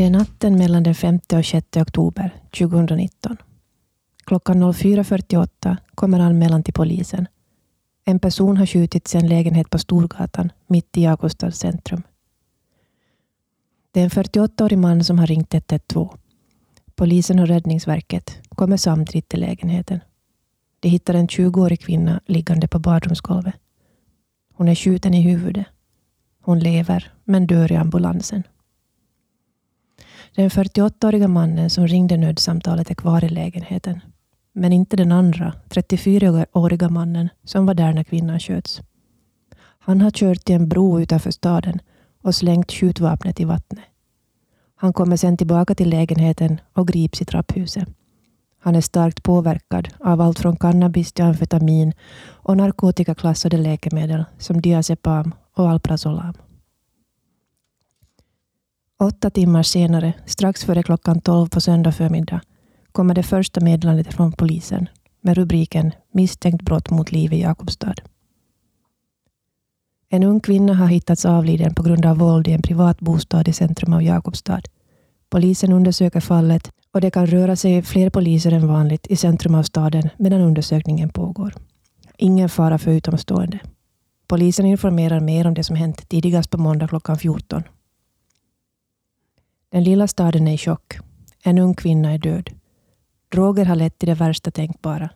Det 0.00 0.06
är 0.06 0.10
natten 0.10 0.58
mellan 0.58 0.82
den 0.82 0.94
5 0.94 1.20
och 1.32 1.46
6 1.46 1.76
oktober 1.76 2.34
2019. 2.58 3.36
Klockan 4.24 4.62
04.48 4.62 5.76
kommer 5.94 6.20
anmälan 6.20 6.62
till 6.62 6.74
polisen. 6.74 7.26
En 8.04 8.18
person 8.18 8.56
har 8.56 8.66
skjutits 8.66 9.14
i 9.14 9.18
en 9.18 9.28
lägenhet 9.28 9.70
på 9.70 9.78
Storgatan, 9.78 10.52
mitt 10.66 10.96
i 10.96 11.02
Jakobstads 11.02 11.58
centrum. 11.58 12.02
Det 13.92 14.00
är 14.00 14.04
en 14.04 14.10
48-årig 14.10 14.78
man 14.78 15.04
som 15.04 15.18
har 15.18 15.26
ringt 15.26 15.54
112. 15.54 16.08
Polisen 16.94 17.38
och 17.38 17.48
Räddningsverket 17.48 18.38
kommer 18.48 18.76
samtidigt 18.76 19.28
till 19.28 19.40
lägenheten. 19.40 20.00
De 20.80 20.88
hittar 20.88 21.14
en 21.14 21.28
20-årig 21.28 21.80
kvinna 21.80 22.20
liggande 22.26 22.68
på 22.68 22.78
badrumsgolvet. 22.78 23.54
Hon 24.54 24.68
är 24.68 24.74
skjuten 24.74 25.14
i 25.14 25.22
huvudet. 25.22 25.66
Hon 26.42 26.58
lever, 26.58 27.12
men 27.24 27.46
dör 27.46 27.72
i 27.72 27.76
ambulansen. 27.76 28.42
Den 30.34 30.50
48-åriga 30.50 31.28
mannen 31.28 31.70
som 31.70 31.86
ringde 31.86 32.16
nödsamtalet 32.16 32.90
är 32.90 32.94
kvar 32.94 33.24
i 33.24 33.28
lägenheten. 33.28 34.00
Men 34.52 34.72
inte 34.72 34.96
den 34.96 35.12
andra, 35.12 35.52
34-åriga 35.68 36.88
mannen 36.88 37.28
som 37.44 37.66
var 37.66 37.74
där 37.74 37.92
när 37.92 38.04
kvinnan 38.04 38.40
sköts. 38.40 38.80
Han 39.78 40.00
har 40.00 40.10
kört 40.10 40.44
till 40.44 40.54
en 40.54 40.68
bro 40.68 41.00
utanför 41.00 41.30
staden 41.30 41.78
och 42.22 42.34
slängt 42.34 42.72
skjutvapnet 42.72 43.40
i 43.40 43.44
vattnet. 43.44 43.84
Han 44.76 44.92
kommer 44.92 45.16
sen 45.16 45.36
tillbaka 45.36 45.74
till 45.74 45.90
lägenheten 45.90 46.60
och 46.72 46.88
grips 46.88 47.22
i 47.22 47.24
trapphuset. 47.24 47.88
Han 48.62 48.74
är 48.74 48.80
starkt 48.80 49.22
påverkad 49.22 49.88
av 50.00 50.20
allt 50.20 50.38
från 50.38 50.56
cannabis 50.56 51.12
till 51.12 51.24
amfetamin 51.24 51.92
och 52.28 52.56
narkotikaklassade 52.56 53.56
läkemedel 53.56 54.24
som 54.38 54.60
diazepam 54.60 55.34
och 55.54 55.70
alprazolam. 55.70 56.34
Åtta 59.02 59.30
timmar 59.30 59.62
senare, 59.62 60.12
strax 60.26 60.64
före 60.64 60.82
klockan 60.82 61.20
tolv 61.20 61.48
på 61.48 61.60
söndag 61.60 61.92
förmiddag, 61.92 62.40
kommer 62.92 63.14
det 63.14 63.22
första 63.22 63.60
meddelandet 63.60 64.14
från 64.14 64.32
polisen 64.32 64.88
med 65.20 65.36
rubriken 65.36 65.92
Misstänkt 66.12 66.62
brott 66.62 66.90
mot 66.90 67.12
liv 67.12 67.32
i 67.32 67.40
Jakobstad. 67.40 67.94
En 70.08 70.22
ung 70.22 70.40
kvinna 70.40 70.74
har 70.74 70.86
hittats 70.86 71.24
avliden 71.24 71.74
på 71.74 71.82
grund 71.82 72.06
av 72.06 72.18
våld 72.18 72.48
i 72.48 72.52
en 72.52 72.62
privat 72.62 73.00
bostad 73.00 73.48
i 73.48 73.52
centrum 73.52 73.92
av 73.92 74.02
Jakobstad. 74.02 74.62
Polisen 75.30 75.72
undersöker 75.72 76.20
fallet 76.20 76.70
och 76.92 77.00
det 77.00 77.10
kan 77.10 77.26
röra 77.26 77.56
sig 77.56 77.82
fler 77.82 78.10
poliser 78.10 78.52
än 78.52 78.68
vanligt 78.68 79.06
i 79.06 79.16
centrum 79.16 79.54
av 79.54 79.62
staden 79.62 80.08
medan 80.18 80.40
undersökningen 80.40 81.08
pågår. 81.08 81.54
Ingen 82.18 82.48
fara 82.48 82.78
för 82.78 82.90
utomstående. 82.90 83.58
Polisen 84.26 84.66
informerar 84.66 85.20
mer 85.20 85.46
om 85.46 85.54
det 85.54 85.64
som 85.64 85.76
hänt 85.76 86.08
tidigast 86.08 86.50
på 86.50 86.58
måndag 86.58 86.88
klockan 86.88 87.18
14. 87.18 87.62
Den 89.70 89.84
lilla 89.84 90.06
staden 90.06 90.48
är 90.48 90.54
i 90.54 90.58
chock. 90.58 90.98
En 91.42 91.58
ung 91.58 91.74
kvinna 91.74 92.12
är 92.12 92.18
död. 92.18 92.50
Droger 93.32 93.64
har 93.64 93.76
lett 93.76 93.98
till 93.98 94.08
det 94.08 94.14
värsta 94.14 94.50
tänkbara. 94.50 95.10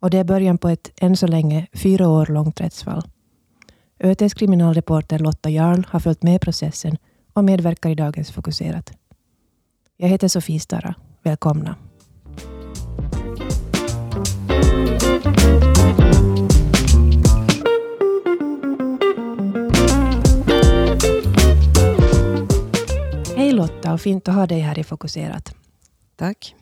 Och 0.00 0.10
det 0.10 0.18
är 0.18 0.24
början 0.24 0.58
på 0.58 0.68
ett 0.68 0.92
än 0.96 1.16
så 1.16 1.26
länge 1.26 1.66
fyra 1.72 2.08
år 2.08 2.26
långt 2.26 2.60
rättsfall. 2.60 3.02
ÖTs 4.00 4.34
kriminalreporter 4.34 5.18
Lotta 5.18 5.50
Jarl 5.50 5.84
har 5.88 6.00
följt 6.00 6.22
med 6.22 6.40
processen 6.40 6.96
och 7.32 7.44
medverkar 7.44 7.90
i 7.90 7.94
dagens 7.94 8.30
Fokuserat. 8.30 8.92
Jag 9.96 10.08
heter 10.08 10.28
Sofie 10.28 10.60
Stara. 10.60 10.94
Välkomna. 11.22 11.76
Hej 23.52 23.58
Lotta 23.58 23.92
och 23.92 24.00
fint 24.00 24.28
att 24.28 24.34
ha 24.34 24.46
dig 24.46 24.60
här 24.60 24.78
i 24.78 24.84
Fokuserat. 24.84 25.54
Tack. 26.16 26.54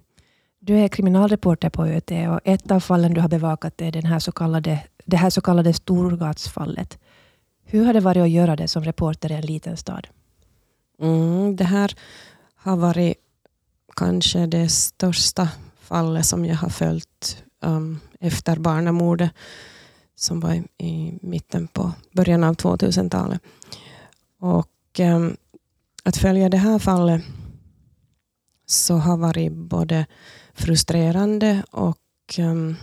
Du 0.59 0.79
är 0.79 0.89
kriminalreporter 0.89 1.71
på 1.71 1.87
ÖT 1.87 2.11
och 2.11 2.41
ett 2.45 2.71
av 2.71 2.81
fallen 2.81 3.15
du 3.15 3.21
har 3.21 3.29
bevakat 3.29 3.81
är 3.81 3.93
den 3.93 4.07
här 4.07 4.19
så 4.19 4.33
kallade, 4.33 4.83
det 5.05 5.17
här 5.17 5.31
så 5.31 5.41
kallade 5.41 5.73
Storgatsfallet. 5.73 6.99
Hur 7.65 7.85
har 7.85 7.93
det 7.93 8.01
varit 8.01 8.23
att 8.23 8.31
göra 8.31 8.57
det 8.57 8.69
som 8.69 8.85
reporter 8.85 9.33
i 9.33 9.35
en 9.35 9.47
liten 9.47 9.77
stad? 9.77 10.07
Mm, 11.01 11.57
det 11.57 11.65
här 11.65 11.95
har 12.55 12.77
varit 12.77 13.15
kanske 13.97 14.47
det 14.47 14.69
största 14.69 15.49
fallet 15.81 16.27
som 16.27 16.45
jag 16.45 16.57
har 16.57 16.69
följt 16.69 17.45
um, 17.61 18.01
efter 18.21 18.57
barnamordet 18.57 19.31
som 20.15 20.41
var 20.41 20.55
i, 20.55 20.87
i, 20.87 21.19
mitten 21.23 21.69
på 21.69 21.93
början 22.13 22.45
av 22.45 22.55
2000-talet. 22.55 23.43
Och 24.41 25.01
um, 25.01 25.37
att 26.11 26.17
följa 26.17 26.49
det 26.49 26.57
här 26.57 26.79
fallet 26.79 27.23
så 28.67 28.97
har 28.97 29.17
varit 29.17 29.53
både 29.53 30.07
frustrerande 30.55 31.63
och 31.71 31.99
um, 32.39 32.77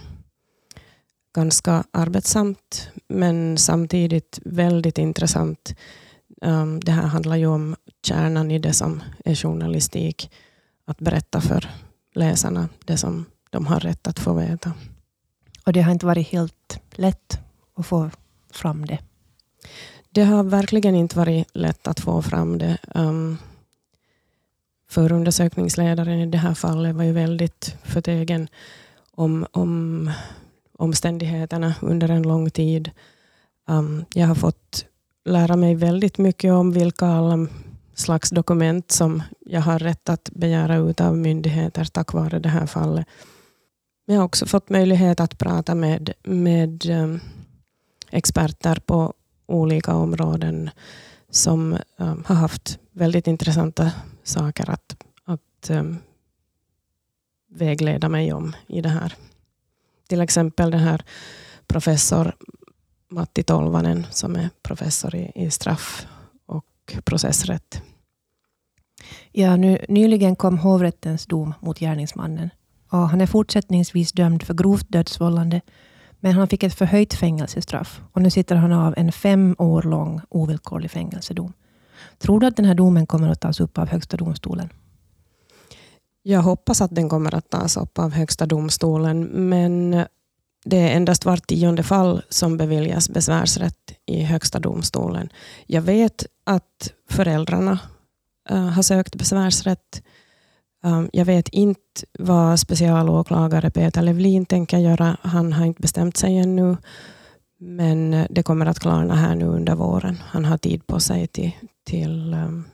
ganska 1.36 1.84
arbetsamt, 1.92 2.90
men 3.08 3.58
samtidigt 3.58 4.40
väldigt 4.46 4.98
intressant. 4.98 5.76
Um, 6.42 6.80
det 6.80 6.92
här 6.92 7.08
handlar 7.08 7.36
ju 7.36 7.48
om 7.48 7.76
kärnan 8.04 8.52
i 8.52 8.60
det 8.60 8.74
som 8.74 9.04
är 9.26 9.36
journalistik, 9.36 10.32
att 10.86 11.00
berätta 11.00 11.42
för 11.42 11.70
läsarna 12.16 12.70
det 12.86 12.98
som 12.98 13.26
de 13.50 13.68
har 13.68 13.80
rätt 13.80 14.08
att 14.08 14.20
få 14.20 14.34
veta. 14.34 14.74
Och 15.66 15.74
det 15.74 15.82
har 15.82 15.92
inte 15.92 16.06
varit 16.06 16.28
helt 16.28 16.80
lätt 16.92 17.40
att 17.76 17.86
få 17.86 18.10
fram 18.52 18.86
det? 18.86 19.00
Det 20.18 20.24
har 20.24 20.44
verkligen 20.44 20.96
inte 20.96 21.18
varit 21.18 21.48
lätt 21.54 21.88
att 21.88 22.00
få 22.00 22.22
fram 22.22 22.58
det. 22.58 22.78
Um, 22.96 23.38
förundersökningsledaren 24.90 26.20
i 26.20 26.26
det 26.26 26.38
här 26.38 26.54
fallet 26.54 26.96
var 26.96 27.04
ju 27.04 27.12
väldigt 27.12 27.76
förtegen 27.84 28.48
om, 29.12 29.46
om 29.52 30.12
omständigheterna 30.78 31.76
under 31.82 32.10
en 32.10 32.22
lång 32.22 32.50
tid. 32.50 32.92
Um, 33.68 34.06
jag 34.14 34.28
har 34.28 34.36
fått 34.36 34.86
lära 35.26 35.56
mig 35.56 35.76
väldigt 35.76 36.18
mycket 36.18 36.52
om 36.52 36.72
vilka 36.72 37.06
alla 37.06 37.48
slags 37.94 38.30
dokument 38.30 38.92
som 38.92 39.24
jag 39.40 39.62
har 39.62 39.80
rätt 39.80 40.10
att 40.10 40.30
begära 40.34 40.76
ut 40.76 41.02
av 41.02 41.18
myndigheter 41.18 41.86
tack 41.86 42.14
vare 42.14 42.40
det 42.40 42.50
här 42.50 42.66
fallet. 42.66 43.08
Men 44.06 44.14
jag 44.14 44.22
har 44.22 44.26
också 44.26 44.46
fått 44.46 44.70
möjlighet 44.70 45.20
att 45.20 45.38
prata 45.38 45.76
med, 45.76 46.14
med 46.24 46.86
um, 46.86 47.20
experter 48.12 48.76
på 48.86 49.14
olika 49.48 49.94
områden 49.94 50.70
som 51.30 51.78
um, 51.98 52.24
har 52.28 52.36
haft 52.36 52.80
väldigt 52.92 53.28
intressanta 53.28 53.92
saker 54.24 54.70
att, 54.70 54.98
att 55.26 55.70
um, 55.70 55.98
vägleda 57.50 58.10
mig 58.10 58.34
om 58.34 58.56
i 58.68 58.82
det 58.82 58.90
här. 58.90 59.14
Till 60.08 60.22
exempel 60.22 60.72
den 60.72 60.80
här 60.80 61.02
professor 61.68 62.36
Matti 63.10 63.44
Tolvanen 63.44 64.06
som 64.12 64.36
är 64.36 64.50
professor 64.64 65.16
i, 65.16 65.32
i 65.36 65.52
straff 65.52 66.08
och 66.46 66.98
processrätt. 67.04 67.82
Ja, 69.32 69.56
nu, 69.56 69.86
nyligen 69.90 70.36
kom 70.36 70.58
hovrättens 70.58 71.26
dom 71.26 71.54
mot 71.60 71.80
gärningsmannen. 71.80 72.50
Och 72.90 73.10
han 73.10 73.22
är 73.22 73.26
fortsättningsvis 73.26 74.12
dömd 74.12 74.44
för 74.44 74.54
grovt 74.54 74.90
dödsvållande, 74.90 75.62
men 76.20 76.34
han 76.34 76.48
fick 76.48 76.64
ett 76.64 76.74
förhöjt 76.74 77.14
fängelsestraff. 77.14 78.02
Och 78.12 78.22
nu 78.22 78.30
sitter 78.30 78.56
han 78.56 78.72
av 78.72 78.94
en 78.98 79.12
fem 79.12 79.56
år 79.58 79.82
lång 79.82 80.22
ovillkorlig 80.30 80.92
fängelsedom. 80.92 81.54
Tror 82.18 82.40
du 82.40 82.48
att 82.48 82.56
den 82.56 82.66
här 82.66 82.76
domen 82.76 83.08
kommer 83.08 83.30
att 83.30 83.42
tas 83.42 83.60
upp 83.60 83.78
av 83.78 83.88
Högsta 83.88 84.18
domstolen? 84.18 84.70
Jag 86.24 86.42
hoppas 86.42 86.82
att 86.82 86.96
den 86.96 87.10
kommer 87.10 87.36
att 87.36 87.50
tas 87.50 87.78
upp 87.78 88.00
av 88.00 88.12
Högsta 88.12 88.46
domstolen, 88.46 89.24
men 89.24 90.06
det 90.66 90.78
är 90.78 90.96
endast 90.96 91.26
vart 91.26 91.48
tionde 91.48 91.84
fall 91.84 92.22
som 92.30 92.58
beviljas 92.58 93.10
besvärsrätt 93.10 93.94
i 94.06 94.24
Högsta 94.24 94.60
domstolen. 94.60 95.30
Jag 95.66 95.82
vet 95.82 96.26
att 96.44 96.94
föräldrarna 97.10 97.80
eh, 98.50 98.68
har 98.68 98.84
sökt 98.84 99.16
besvärsrätt. 99.16 100.04
Um, 100.84 101.10
jag 101.14 101.26
vet 101.26 101.50
inte 101.50 101.82
vad 102.20 102.60
specialåklagare 102.60 103.70
Peter 103.70 104.02
Levlin 104.02 104.46
tänker 104.46 104.78
göra. 104.78 105.18
Han 105.22 105.54
har 105.54 105.66
inte 105.66 105.82
bestämt 105.82 106.18
sig 106.18 106.38
ännu. 106.38 106.78
Men 107.60 108.26
det 108.30 108.44
kommer 108.44 108.66
att 108.66 108.80
klarna 108.80 109.16
här 109.16 109.36
nu 109.36 109.46
under 109.46 109.76
våren. 109.76 110.18
Han 110.26 110.46
har 110.46 110.58
tid 110.58 110.88
på 110.88 111.00
sig 111.00 111.28
till, 111.28 111.52
till 111.86 112.34
um, 112.34 112.66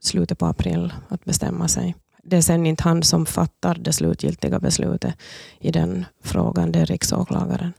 slutet 0.00 0.38
på 0.38 0.46
april 0.46 0.92
att 1.08 1.24
bestämma 1.24 1.68
sig. 1.68 1.94
Det 2.22 2.36
är 2.36 2.42
sen 2.42 2.66
inte 2.66 2.82
han 2.82 3.02
som 3.02 3.26
fattar 3.26 3.74
det 3.74 3.92
slutgiltiga 3.92 4.60
beslutet 4.60 5.14
i 5.60 5.70
den 5.70 6.04
frågan, 6.22 6.72
det 6.72 6.78
är 6.78 6.86
riksåklagaren. 6.86 7.72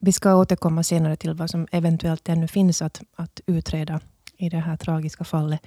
Vi 0.00 0.12
ska 0.12 0.34
återkomma 0.34 0.82
senare 0.82 1.16
till 1.16 1.34
vad 1.34 1.50
som 1.50 1.66
eventuellt 1.72 2.28
ännu 2.28 2.48
finns 2.48 2.82
att, 2.82 3.02
att 3.16 3.40
utreda 3.46 4.00
i 4.36 4.48
det 4.48 4.58
här 4.58 4.76
tragiska 4.76 5.24
fallet. 5.24 5.60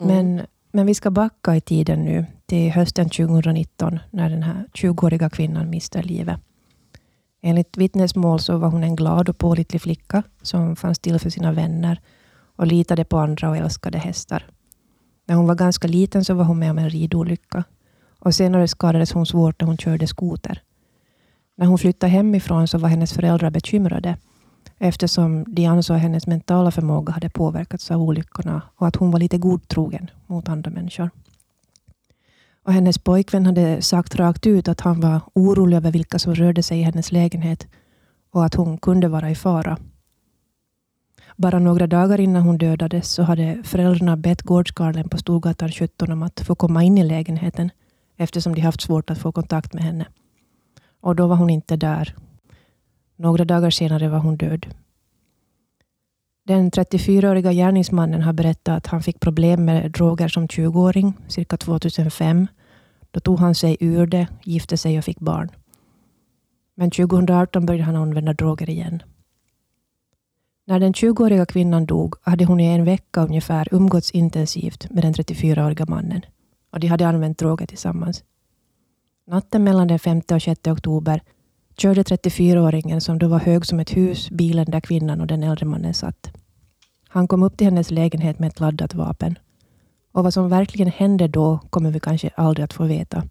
Mm. 0.00 0.16
Men, 0.16 0.46
men 0.72 0.86
vi 0.86 0.94
ska 0.94 1.10
backa 1.10 1.56
i 1.56 1.60
tiden 1.60 2.04
nu 2.04 2.26
till 2.46 2.72
hösten 2.72 3.08
2019 3.08 3.98
när 4.10 4.30
den 4.30 4.42
här 4.42 4.66
20-åriga 4.74 5.30
kvinnan 5.30 5.70
mister 5.70 6.02
livet. 6.02 6.40
Enligt 7.42 7.76
vittnesmål 7.76 8.40
så 8.40 8.58
var 8.58 8.68
hon 8.68 8.84
en 8.84 8.96
glad 8.96 9.28
och 9.28 9.38
pålitlig 9.38 9.82
flicka 9.82 10.22
som 10.42 10.76
fanns 10.76 10.98
till 10.98 11.18
för 11.18 11.30
sina 11.30 11.52
vänner 11.52 12.00
och 12.56 12.66
litade 12.66 13.04
på 13.04 13.18
andra 13.18 13.50
och 13.50 13.56
älskade 13.56 13.98
hästar. 13.98 14.46
När 15.26 15.34
hon 15.34 15.46
var 15.46 15.54
ganska 15.54 15.88
liten 15.88 16.24
så 16.24 16.34
var 16.34 16.44
hon 16.44 16.58
med 16.58 16.70
om 16.70 16.78
en 16.78 16.90
ridolycka. 16.90 17.64
Och 18.18 18.34
senare 18.34 18.68
skadades 18.68 19.12
hon 19.12 19.26
svårt 19.26 19.60
när 19.60 19.66
hon 19.66 19.78
körde 19.78 20.06
skoter. 20.06 20.62
När 21.56 21.66
hon 21.66 21.78
flyttade 21.78 22.12
hemifrån 22.12 22.68
så 22.68 22.78
var 22.78 22.88
hennes 22.88 23.12
föräldrar 23.12 23.50
bekymrade 23.50 24.16
eftersom 24.78 25.44
de 25.48 25.66
ansåg 25.66 25.96
att 25.96 26.02
hennes 26.02 26.26
mentala 26.26 26.70
förmåga 26.70 27.12
hade 27.12 27.30
påverkats 27.30 27.90
av 27.90 28.02
olyckorna 28.02 28.62
och 28.76 28.86
att 28.86 28.96
hon 28.96 29.10
var 29.10 29.18
lite 29.18 29.38
godtrogen 29.38 30.10
mot 30.26 30.48
andra 30.48 30.70
människor. 30.70 31.10
Och 32.66 32.72
hennes 32.72 32.98
pojkvän 32.98 33.46
hade 33.46 33.82
sagt 33.82 34.14
rakt 34.14 34.46
ut 34.46 34.68
att 34.68 34.80
han 34.80 35.00
var 35.00 35.20
orolig 35.34 35.76
över 35.76 35.92
vilka 35.92 36.18
som 36.18 36.34
rörde 36.34 36.62
sig 36.62 36.78
i 36.78 36.82
hennes 36.82 37.12
lägenhet 37.12 37.68
och 38.30 38.44
att 38.44 38.54
hon 38.54 38.78
kunde 38.78 39.08
vara 39.08 39.30
i 39.30 39.34
fara. 39.34 39.78
Bara 41.36 41.58
några 41.58 41.86
dagar 41.86 42.20
innan 42.20 42.42
hon 42.42 42.58
dödades 42.58 43.12
så 43.12 43.22
hade 43.22 43.62
föräldrarna 43.64 44.16
bett 44.16 44.42
gårdskarlen 44.42 45.08
på 45.08 45.18
Storgatan 45.18 45.70
17 45.70 46.12
om 46.12 46.22
att 46.22 46.40
få 46.40 46.54
komma 46.54 46.82
in 46.82 46.98
i 46.98 47.04
lägenheten 47.04 47.70
eftersom 48.16 48.54
de 48.54 48.60
haft 48.60 48.80
svårt 48.80 49.10
att 49.10 49.18
få 49.18 49.32
kontakt 49.32 49.72
med 49.72 49.84
henne. 49.84 50.06
Och 51.00 51.16
då 51.16 51.26
var 51.26 51.36
hon 51.36 51.50
inte 51.50 51.76
där. 51.76 52.14
Några 53.16 53.44
dagar 53.44 53.70
senare 53.70 54.08
var 54.08 54.18
hon 54.18 54.36
död. 54.36 54.66
Den 56.46 56.70
34-åriga 56.70 57.52
gärningsmannen 57.52 58.22
har 58.22 58.32
berättat 58.32 58.76
att 58.76 58.86
han 58.86 59.02
fick 59.02 59.20
problem 59.20 59.64
med 59.64 59.92
droger 59.92 60.28
som 60.28 60.46
20-åring, 60.46 61.12
cirka 61.28 61.56
2005. 61.56 62.46
Då 63.10 63.20
tog 63.20 63.38
han 63.38 63.54
sig 63.54 63.76
ur 63.80 64.06
det, 64.06 64.28
gifte 64.44 64.76
sig 64.76 64.98
och 64.98 65.04
fick 65.04 65.20
barn. 65.20 65.48
Men 66.74 66.90
2018 66.90 67.66
började 67.66 67.84
han 67.84 67.96
använda 67.96 68.32
droger 68.32 68.70
igen. 68.70 69.02
När 70.66 70.80
den 70.80 70.92
20-åriga 70.92 71.46
kvinnan 71.46 71.86
dog 71.86 72.14
hade 72.22 72.44
hon 72.44 72.60
i 72.60 72.66
en 72.66 72.84
vecka 72.84 73.22
ungefär 73.22 73.68
umgåtts 73.70 74.10
intensivt 74.10 74.90
med 74.90 75.04
den 75.04 75.14
34-åriga 75.14 75.86
mannen 75.88 76.22
och 76.72 76.80
de 76.80 76.86
hade 76.86 77.08
använt 77.08 77.38
droger 77.38 77.66
tillsammans. 77.66 78.24
Natten 79.26 79.64
mellan 79.64 79.88
den 79.88 79.98
5 79.98 80.22
och 80.32 80.42
6 80.42 80.66
oktober 80.66 81.20
körde 81.76 82.02
34-åringen, 82.02 83.00
som 83.00 83.18
då 83.18 83.28
var 83.28 83.38
hög 83.38 83.66
som 83.66 83.80
ett 83.80 83.96
hus, 83.96 84.30
bilen 84.30 84.66
där 84.68 84.80
kvinnan 84.80 85.20
och 85.20 85.26
den 85.26 85.42
äldre 85.42 85.66
mannen 85.66 85.94
satt. 85.94 86.30
Han 87.08 87.28
kom 87.28 87.42
upp 87.42 87.56
till 87.56 87.66
hennes 87.66 87.90
lägenhet 87.90 88.38
med 88.38 88.48
ett 88.48 88.60
laddat 88.60 88.94
vapen. 88.94 89.38
Och 90.12 90.24
vad 90.24 90.34
som 90.34 90.48
verkligen 90.48 90.90
hände 90.90 91.28
då 91.28 91.58
kommer 91.70 91.90
vi 91.90 92.00
kanske 92.00 92.30
aldrig 92.34 92.64
att 92.64 92.72
få 92.72 92.84
veta. 92.84 93.22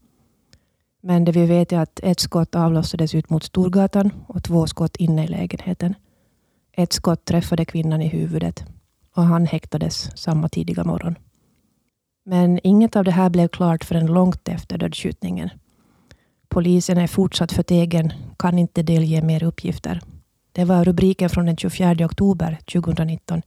Men 1.01 1.25
det 1.25 1.31
vi 1.31 1.45
vet 1.45 1.71
är 1.71 1.80
att 1.80 2.00
ett 2.03 2.19
skott 2.19 2.56
avlossades 2.56 3.15
ut 3.15 3.30
mot 3.30 3.44
Storgatan 3.44 4.12
och 4.27 4.44
två 4.44 4.68
skott 4.68 4.95
inne 4.95 5.24
i 5.24 5.27
lägenheten. 5.27 5.94
Ett 6.71 6.94
skott 6.94 7.25
träffade 7.25 7.65
kvinnan 7.65 8.01
i 8.01 8.07
huvudet 8.07 8.65
och 9.15 9.24
han 9.24 9.45
häktades 9.45 10.18
samma 10.18 10.50
tidiga 10.50 10.83
morgon. 10.83 11.15
Men 12.25 12.59
inget 12.63 12.95
av 12.95 13.03
det 13.03 13.12
här 13.12 13.30
blev 13.30 13.47
klart 13.47 13.83
förrän 13.83 14.06
långt 14.06 14.47
efter 14.47 14.77
dödsskjutningen. 14.77 15.50
Polisen 16.50 16.97
är 16.97 17.07
fortsatt 17.07 17.51
förtegen, 17.51 18.13
kan 18.38 18.59
inte 18.59 18.83
delge 18.83 19.21
mer 19.21 19.44
uppgifter. 19.44 20.01
Det 20.51 20.65
var 20.65 20.86
rubriken 20.86 21.30
från 21.30 21.45
den 21.45 21.57
24 21.57 22.06
oktober 22.06 22.59
2019. 22.74 23.42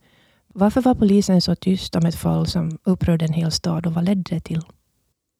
Varför 0.55 0.83
var 0.83 0.95
polisen 0.95 1.43
så 1.43 1.55
tyst 1.55 1.97
om 1.97 2.07
ett 2.07 2.15
fall 2.15 2.47
som 2.47 2.79
upprörde 2.85 3.25
en 3.25 3.33
hel 3.33 3.53
stad 3.53 3.87
och 3.87 3.95
vad 3.95 4.05
ledde 4.05 4.35
det 4.35 4.41
till? 4.41 4.63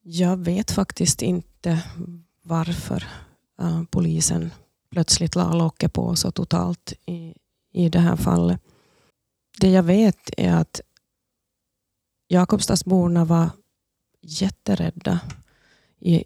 Jag 0.03 0.37
vet 0.37 0.71
faktiskt 0.71 1.21
inte 1.21 1.83
varför 2.43 3.07
uh, 3.61 3.83
polisen 3.91 4.51
plötsligt 4.91 5.35
la 5.35 5.53
locket 5.53 5.93
på 5.93 6.15
så 6.15 6.31
totalt 6.31 6.93
i, 7.05 7.33
i 7.73 7.89
det 7.89 7.99
här 7.99 8.15
fallet. 8.15 8.61
Det 9.59 9.69
jag 9.69 9.83
vet 9.83 10.29
är 10.37 10.53
att 10.53 10.81
Jakobstadsborna 12.27 13.25
var 13.25 13.49
jätterädda 14.21 15.19
i, 15.99 16.23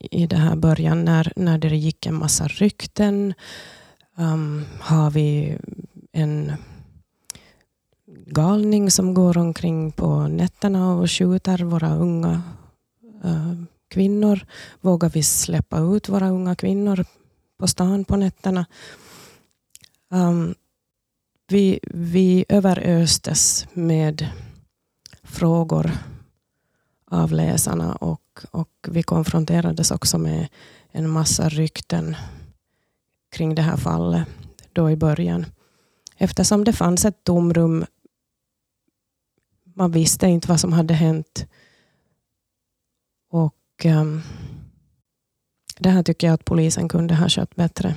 i 0.00 0.26
det 0.26 0.36
här 0.36 0.56
början 0.56 1.04
när, 1.04 1.32
när 1.36 1.58
det 1.58 1.76
gick 1.76 2.06
en 2.06 2.14
massa 2.14 2.48
rykten. 2.48 3.34
Um, 4.16 4.64
har 4.80 5.10
vi 5.10 5.58
en 6.12 6.52
galning 8.26 8.90
som 8.90 9.14
går 9.14 9.38
omkring 9.38 9.92
på 9.92 10.28
nätterna 10.28 10.94
och 10.94 11.10
skjuter 11.10 11.58
våra 11.58 11.94
unga 11.94 12.42
uh, 13.24 13.62
kvinnor? 13.88 14.46
Vågar 14.80 15.08
vi 15.08 15.22
släppa 15.22 15.78
ut 15.78 16.08
våra 16.08 16.28
unga 16.28 16.54
kvinnor 16.54 17.04
på 17.58 17.66
stan 17.66 18.04
på 18.04 18.16
nätterna? 18.16 18.66
Um, 20.10 20.54
vi, 21.48 21.80
vi 21.94 22.44
överöstes 22.48 23.66
med 23.72 24.28
frågor 25.22 25.90
av 27.06 27.32
läsarna 27.32 27.94
och, 27.94 28.20
och 28.50 28.70
vi 28.88 29.02
konfronterades 29.02 29.90
också 29.90 30.18
med 30.18 30.48
en 30.90 31.10
massa 31.10 31.48
rykten 31.48 32.16
kring 33.30 33.54
det 33.54 33.62
här 33.62 33.76
fallet 33.76 34.28
då 34.72 34.90
i 34.90 34.96
början. 34.96 35.46
Eftersom 36.16 36.64
det 36.64 36.72
fanns 36.72 37.04
ett 37.04 37.24
tomrum. 37.24 37.84
Man 39.74 39.92
visste 39.92 40.26
inte 40.26 40.48
vad 40.48 40.60
som 40.60 40.72
hade 40.72 40.94
hänt. 40.94 41.46
Och 43.30 43.84
um, 43.84 44.22
Det 45.78 45.88
här 45.88 46.02
tycker 46.02 46.26
jag 46.26 46.34
att 46.34 46.44
polisen 46.44 46.88
kunde 46.88 47.14
ha 47.14 47.28
skött 47.28 47.56
bättre. 47.56 47.94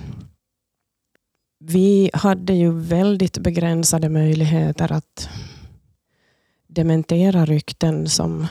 Vi 1.60 2.10
hade 2.14 2.54
ju 2.54 2.72
väldigt 2.72 3.38
begränsade 3.38 4.10
möjligheter 4.10 4.92
att 4.92 5.30
dementera 6.68 7.46
rykten 7.46 8.10
som 8.10 8.48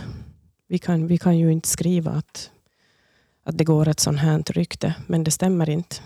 vi 0.72 0.78
kan, 0.78 1.06
vi 1.06 1.18
kan 1.18 1.38
ju 1.38 1.52
inte 1.52 1.68
skriva 1.68 2.10
att, 2.10 2.50
att 3.44 3.58
det 3.58 3.64
går 3.64 3.88
ett 3.88 4.00
sånt 4.00 4.18
här 4.18 4.42
rykte, 4.42 4.94
men 5.06 5.24
det 5.24 5.30
stämmer 5.30 5.70
inte. 5.70 5.96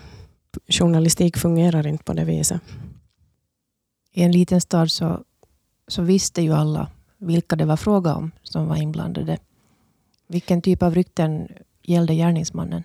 Journalistik 0.67 1.37
fungerar 1.37 1.87
inte 1.87 2.03
på 2.03 2.13
det 2.13 2.23
viset. 2.23 2.61
I 4.11 4.23
en 4.23 4.31
liten 4.31 4.61
stad 4.61 4.91
så, 4.91 5.23
så 5.87 6.01
visste 6.01 6.41
ju 6.41 6.53
alla 6.53 6.91
vilka 7.17 7.55
det 7.55 7.65
var 7.65 7.77
fråga 7.77 8.15
om 8.15 8.31
som 8.43 8.67
var 8.67 8.75
inblandade. 8.75 9.37
Vilken 10.27 10.61
typ 10.61 10.83
av 10.83 10.95
rykten 10.95 11.47
gällde 11.83 12.15
gärningsmannen? 12.15 12.83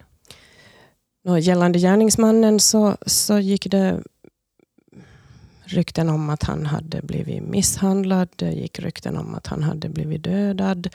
Nå, 1.25 1.38
gällande 1.38 1.78
gärningsmannen 1.78 2.61
så, 2.61 2.96
så 3.06 3.38
gick 3.38 3.70
det 3.70 4.02
rykten 5.64 6.09
om 6.09 6.30
att 6.30 6.42
han 6.42 6.66
hade 6.66 7.02
blivit 7.02 7.42
misshandlad. 7.42 8.28
Det 8.37 8.50
gick 8.50 8.78
rykten 8.78 9.16
om 9.16 9.35
att 9.35 9.47
han 9.47 9.62
hade 9.62 9.88
blivit 9.88 10.25
dödad. 10.25 10.88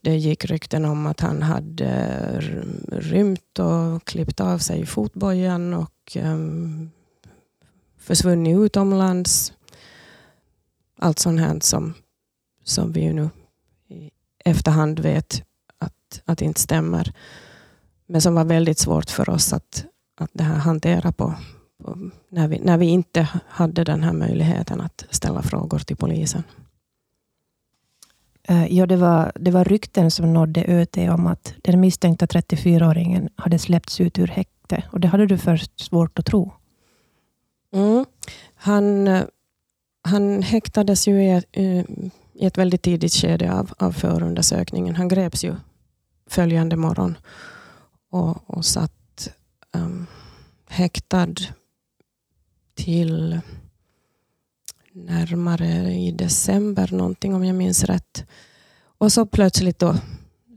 Det 0.00 0.16
gick 0.16 0.44
rykten 0.44 0.84
om 0.84 1.06
att 1.06 1.20
han 1.20 1.42
hade 1.42 2.40
rymt 2.88 3.58
och 3.58 4.04
klippt 4.04 4.40
av 4.40 4.58
sig 4.58 4.86
fotbojan 4.86 5.74
och 5.74 6.16
um, 6.22 6.90
försvunnit 7.98 8.58
utomlands. 8.58 9.52
Allt 10.98 11.18
sånt 11.18 11.40
här 11.40 11.58
som, 11.60 11.94
som 12.64 12.92
vi 12.92 13.12
nu 13.12 13.30
i 13.88 14.10
efterhand 14.44 14.98
vet 14.98 15.42
att, 15.78 16.22
att 16.24 16.42
inte 16.42 16.60
stämmer. 16.60 17.12
Men 18.06 18.20
som 18.20 18.34
var 18.34 18.44
väldigt 18.44 18.78
svårt 18.78 19.10
för 19.10 19.30
oss 19.30 19.52
att, 19.52 19.84
att 20.16 20.30
det 20.32 20.44
här 20.44 20.56
hantera 20.56 21.12
på, 21.12 21.34
på, 21.84 22.10
när, 22.28 22.48
vi, 22.48 22.58
när 22.58 22.78
vi 22.78 22.86
inte 22.86 23.28
hade 23.48 23.84
den 23.84 24.02
här 24.02 24.12
möjligheten 24.12 24.80
att 24.80 25.04
ställa 25.10 25.42
frågor 25.42 25.78
till 25.78 25.96
polisen. 25.96 26.42
Eh, 28.48 28.76
ja, 28.76 28.86
det 28.86 28.96
var, 28.96 29.32
det 29.34 29.50
var 29.50 29.64
rykten 29.64 30.10
som 30.10 30.32
nådde 30.32 30.64
ÖT 30.68 30.96
om 30.96 31.26
att 31.26 31.54
den 31.62 31.80
misstänkta 31.80 32.26
34-åringen 32.26 33.28
hade 33.36 33.58
släppts 33.58 34.00
ut 34.00 34.18
ur 34.18 34.26
häkte. 34.26 34.84
Och 34.92 35.00
det 35.00 35.08
hade 35.08 35.26
du 35.26 35.38
först 35.38 35.80
svårt 35.80 36.18
att 36.18 36.26
tro. 36.26 36.52
Mm. 37.72 38.04
Han, 38.54 39.08
han 40.02 40.42
häktades 40.42 41.08
ju 41.08 41.22
i, 41.22 41.42
i 42.34 42.46
ett 42.46 42.58
väldigt 42.58 42.82
tidigt 42.82 43.12
skede 43.12 43.52
av, 43.52 43.72
av 43.78 43.92
förundersökningen. 43.92 44.96
Han 44.96 45.08
greps 45.08 45.44
ju 45.44 45.54
följande 46.26 46.76
morgon 46.76 47.18
och, 48.10 48.50
och 48.50 48.64
satt 48.64 49.28
um, 49.72 50.06
häktad 50.68 51.34
till 52.74 53.40
närmare 55.04 55.94
i 55.94 56.12
december 56.12 56.88
någonting 56.92 57.34
om 57.34 57.44
jag 57.44 57.56
minns 57.56 57.84
rätt. 57.84 58.24
Och 58.98 59.12
så 59.12 59.26
plötsligt 59.26 59.78
då 59.78 59.94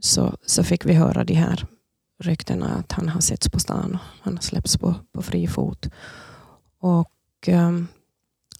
så, 0.00 0.36
så 0.46 0.64
fick 0.64 0.84
vi 0.84 0.92
höra 0.92 1.24
de 1.24 1.34
här 1.34 1.66
ryktena 2.22 2.74
att 2.74 2.92
han 2.92 3.08
har 3.08 3.20
setts 3.20 3.48
på 3.48 3.60
stan 3.60 3.94
och 3.94 4.24
han 4.24 4.34
har 4.34 4.42
släppts 4.42 4.76
på, 4.76 4.94
på 5.12 5.22
fri 5.22 5.46
fot. 5.46 5.88
Och 6.78 7.48
eh, 7.48 7.70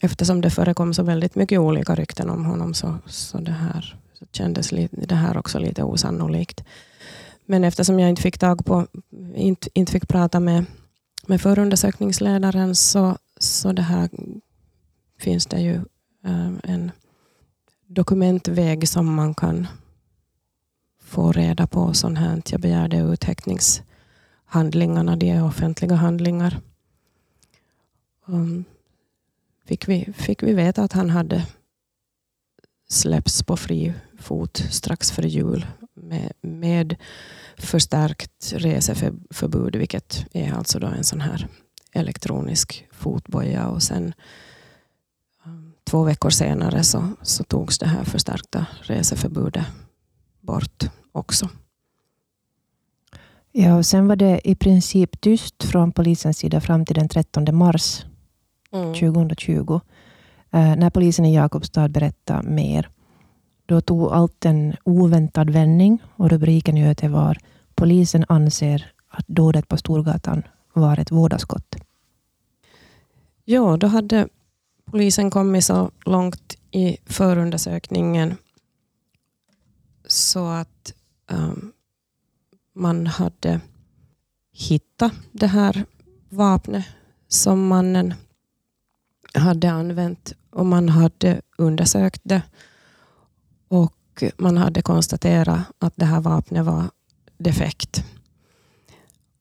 eftersom 0.01 0.41
det 0.41 0.51
förekom 0.51 0.95
så 0.95 1.03
väldigt 1.03 1.35
mycket 1.35 1.59
olika 1.59 1.95
rykten 1.95 2.31
om 2.31 2.45
honom 2.45 2.75
så, 2.75 2.99
så, 3.07 3.39
det 3.39 3.53
här, 3.53 3.97
så 4.15 4.27
kändes 4.33 4.73
li, 4.73 4.89
det 4.93 5.15
här 5.15 5.37
också 5.37 5.59
lite 5.59 5.83
osannolikt. 5.83 6.65
Men 7.47 7.65
eftersom 7.65 8.01
jag 8.01 8.11
inte 8.11 8.23
fick 8.23 8.39
tag 8.39 8.65
på, 8.65 8.87
inte, 9.35 9.69
inte 9.75 9.93
fick 9.93 10.09
prata 10.09 10.41
med, 10.41 10.65
med 11.27 11.41
förundersökningsledaren 11.41 12.75
så, 12.75 13.19
så 13.39 13.73
det 13.73 13.83
här 13.83 14.09
finns 15.23 15.47
det 15.47 15.61
ju 15.61 15.75
eh, 16.25 16.53
en 16.63 16.91
dokumentväg 17.87 18.89
som 18.89 19.15
man 19.15 19.35
kan 19.35 19.67
få 21.01 21.33
reda 21.33 21.67
på 21.67 21.95
sånt 21.95 22.19
här. 22.19 22.43
Jag 22.51 22.61
begärde 22.61 22.97
uthäktningshandlingarna, 22.97 25.17
de 25.17 25.31
är 25.31 25.45
offentliga 25.45 25.95
handlingar. 25.95 26.61
Um, 28.27 28.65
fick, 29.65 29.89
vi, 29.89 30.13
fick 30.17 30.43
vi 30.43 30.53
veta 30.53 30.83
att 30.83 30.93
han 30.93 31.11
hade 31.11 31.47
släppts 32.89 33.43
på 33.43 33.57
fri 33.57 33.95
fot 34.19 34.57
strax 34.71 35.11
före 35.11 35.29
jul 35.29 35.67
med, 35.95 36.33
med 36.41 36.97
förstärkt 37.57 38.53
reseförbud, 38.57 39.77
vilket 39.77 40.27
är 40.33 40.53
alltså 40.53 40.79
då 40.79 40.87
en 40.87 41.05
sån 41.05 41.21
här 41.21 41.49
elektronisk 41.93 42.89
fotboja. 42.93 43.69
Och 43.69 43.83
sen 43.83 44.15
två 45.93 46.03
veckor 46.03 46.31
senare 46.31 46.83
så, 46.83 47.09
så 47.23 47.45
togs 47.45 47.79
det 47.79 47.87
här 47.87 48.05
förstärkta 48.05 48.67
reseförbudet 48.83 49.65
bort 50.41 50.85
också. 51.13 51.49
Ja, 53.53 53.77
och 53.77 53.87
sen 53.87 54.09
var 54.09 54.17
det 54.17 54.41
i 54.45 54.55
princip 54.55 55.21
tyst 55.21 55.65
från 55.65 55.93
polisens 55.93 56.39
sida 56.39 56.61
fram 56.61 56.85
till 56.87 56.95
den 56.95 57.09
13 57.09 57.57
mars 57.57 58.05
mm. 58.73 58.95
2020. 58.95 59.81
Eh, 60.51 60.77
när 60.77 60.91
polisen 60.91 61.25
i 61.25 61.35
Jakobstad 61.35 61.89
berättade 61.89 62.49
mer. 62.49 62.89
Då 63.67 63.81
tog 63.81 64.13
allt 64.13 64.45
en 64.45 64.77
oväntad 64.85 65.51
vändning 65.51 66.03
och 66.17 66.31
rubriken 66.31 66.77
i 66.77 66.89
ÖT 66.89 67.03
var 67.03 67.39
Polisen 67.75 68.25
anser 68.29 68.93
att 69.09 69.27
dådet 69.29 69.69
på 69.69 69.77
Storgatan 69.77 70.43
var 70.73 71.01
ett 71.01 71.11
vådaskott. 71.11 71.77
Ja, 73.45 73.77
då 73.77 73.87
hade 73.87 74.29
polisen 74.85 75.31
kommit 75.31 75.65
så 75.65 75.91
långt 76.07 76.57
i 76.71 76.97
förundersökningen 77.07 78.37
så 80.07 80.47
att 80.47 80.93
um, 81.31 81.73
man 82.75 83.07
hade 83.07 83.61
hittat 84.53 85.13
det 85.33 85.47
här 85.47 85.85
vapnet 86.29 86.85
som 87.29 87.67
mannen 87.67 88.15
hade 89.35 89.71
använt 89.71 90.33
och 90.51 90.67
man 90.67 90.89
hade 90.89 91.43
undersökt 91.59 92.21
det 92.25 92.43
och 93.69 94.25
man 94.37 94.57
hade 94.57 94.83
konstaterat 94.83 95.61
att 95.79 95.93
det 95.97 96.05
här 96.05 96.21
vapnet 96.21 96.65
var 96.65 96.91
defekt. 97.39 98.05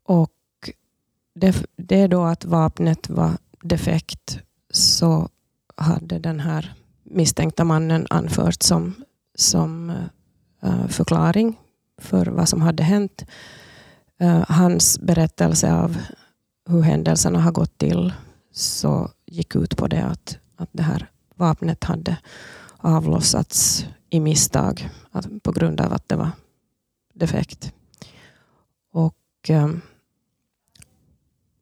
Och 0.04 0.32
det, 1.36 1.66
det 1.76 2.08
då 2.08 2.24
att 2.24 2.46
vapnet 2.46 3.10
var 3.10 3.38
defekt 3.62 4.40
så 4.72 5.30
hade 5.76 6.20
den 6.20 6.40
här 6.40 6.74
misstänkta 7.04 7.64
mannen 7.64 8.08
anfört 8.10 8.64
som, 8.64 8.94
som 9.36 9.90
uh, 10.64 10.88
förklaring 10.88 11.60
för 11.98 12.26
vad 12.26 12.50
som 12.50 12.62
hade 12.62 12.84
hänt. 12.84 13.26
Uh, 14.22 14.46
hans 14.48 15.00
berättelse 15.00 15.74
av 15.74 15.98
hur 16.70 16.82
händelserna 16.82 17.40
har 17.40 17.52
gått 17.52 17.78
till 17.78 18.14
så 18.52 19.12
gick 19.26 19.56
ut 19.56 19.78
på 19.78 19.88
det 19.88 20.04
att, 20.04 20.38
att 20.56 20.70
det 20.72 20.84
här 20.84 21.10
vapnet 21.36 21.84
hade 21.84 22.18
avlossats 22.78 23.86
i 24.10 24.20
misstag 24.20 24.90
på 25.44 25.52
grund 25.52 25.82
av 25.82 25.94
att 25.94 26.10
det 26.10 26.16
var 26.16 26.32
defekt. 27.14 27.74
Och 28.92 29.50
um, 29.50 29.82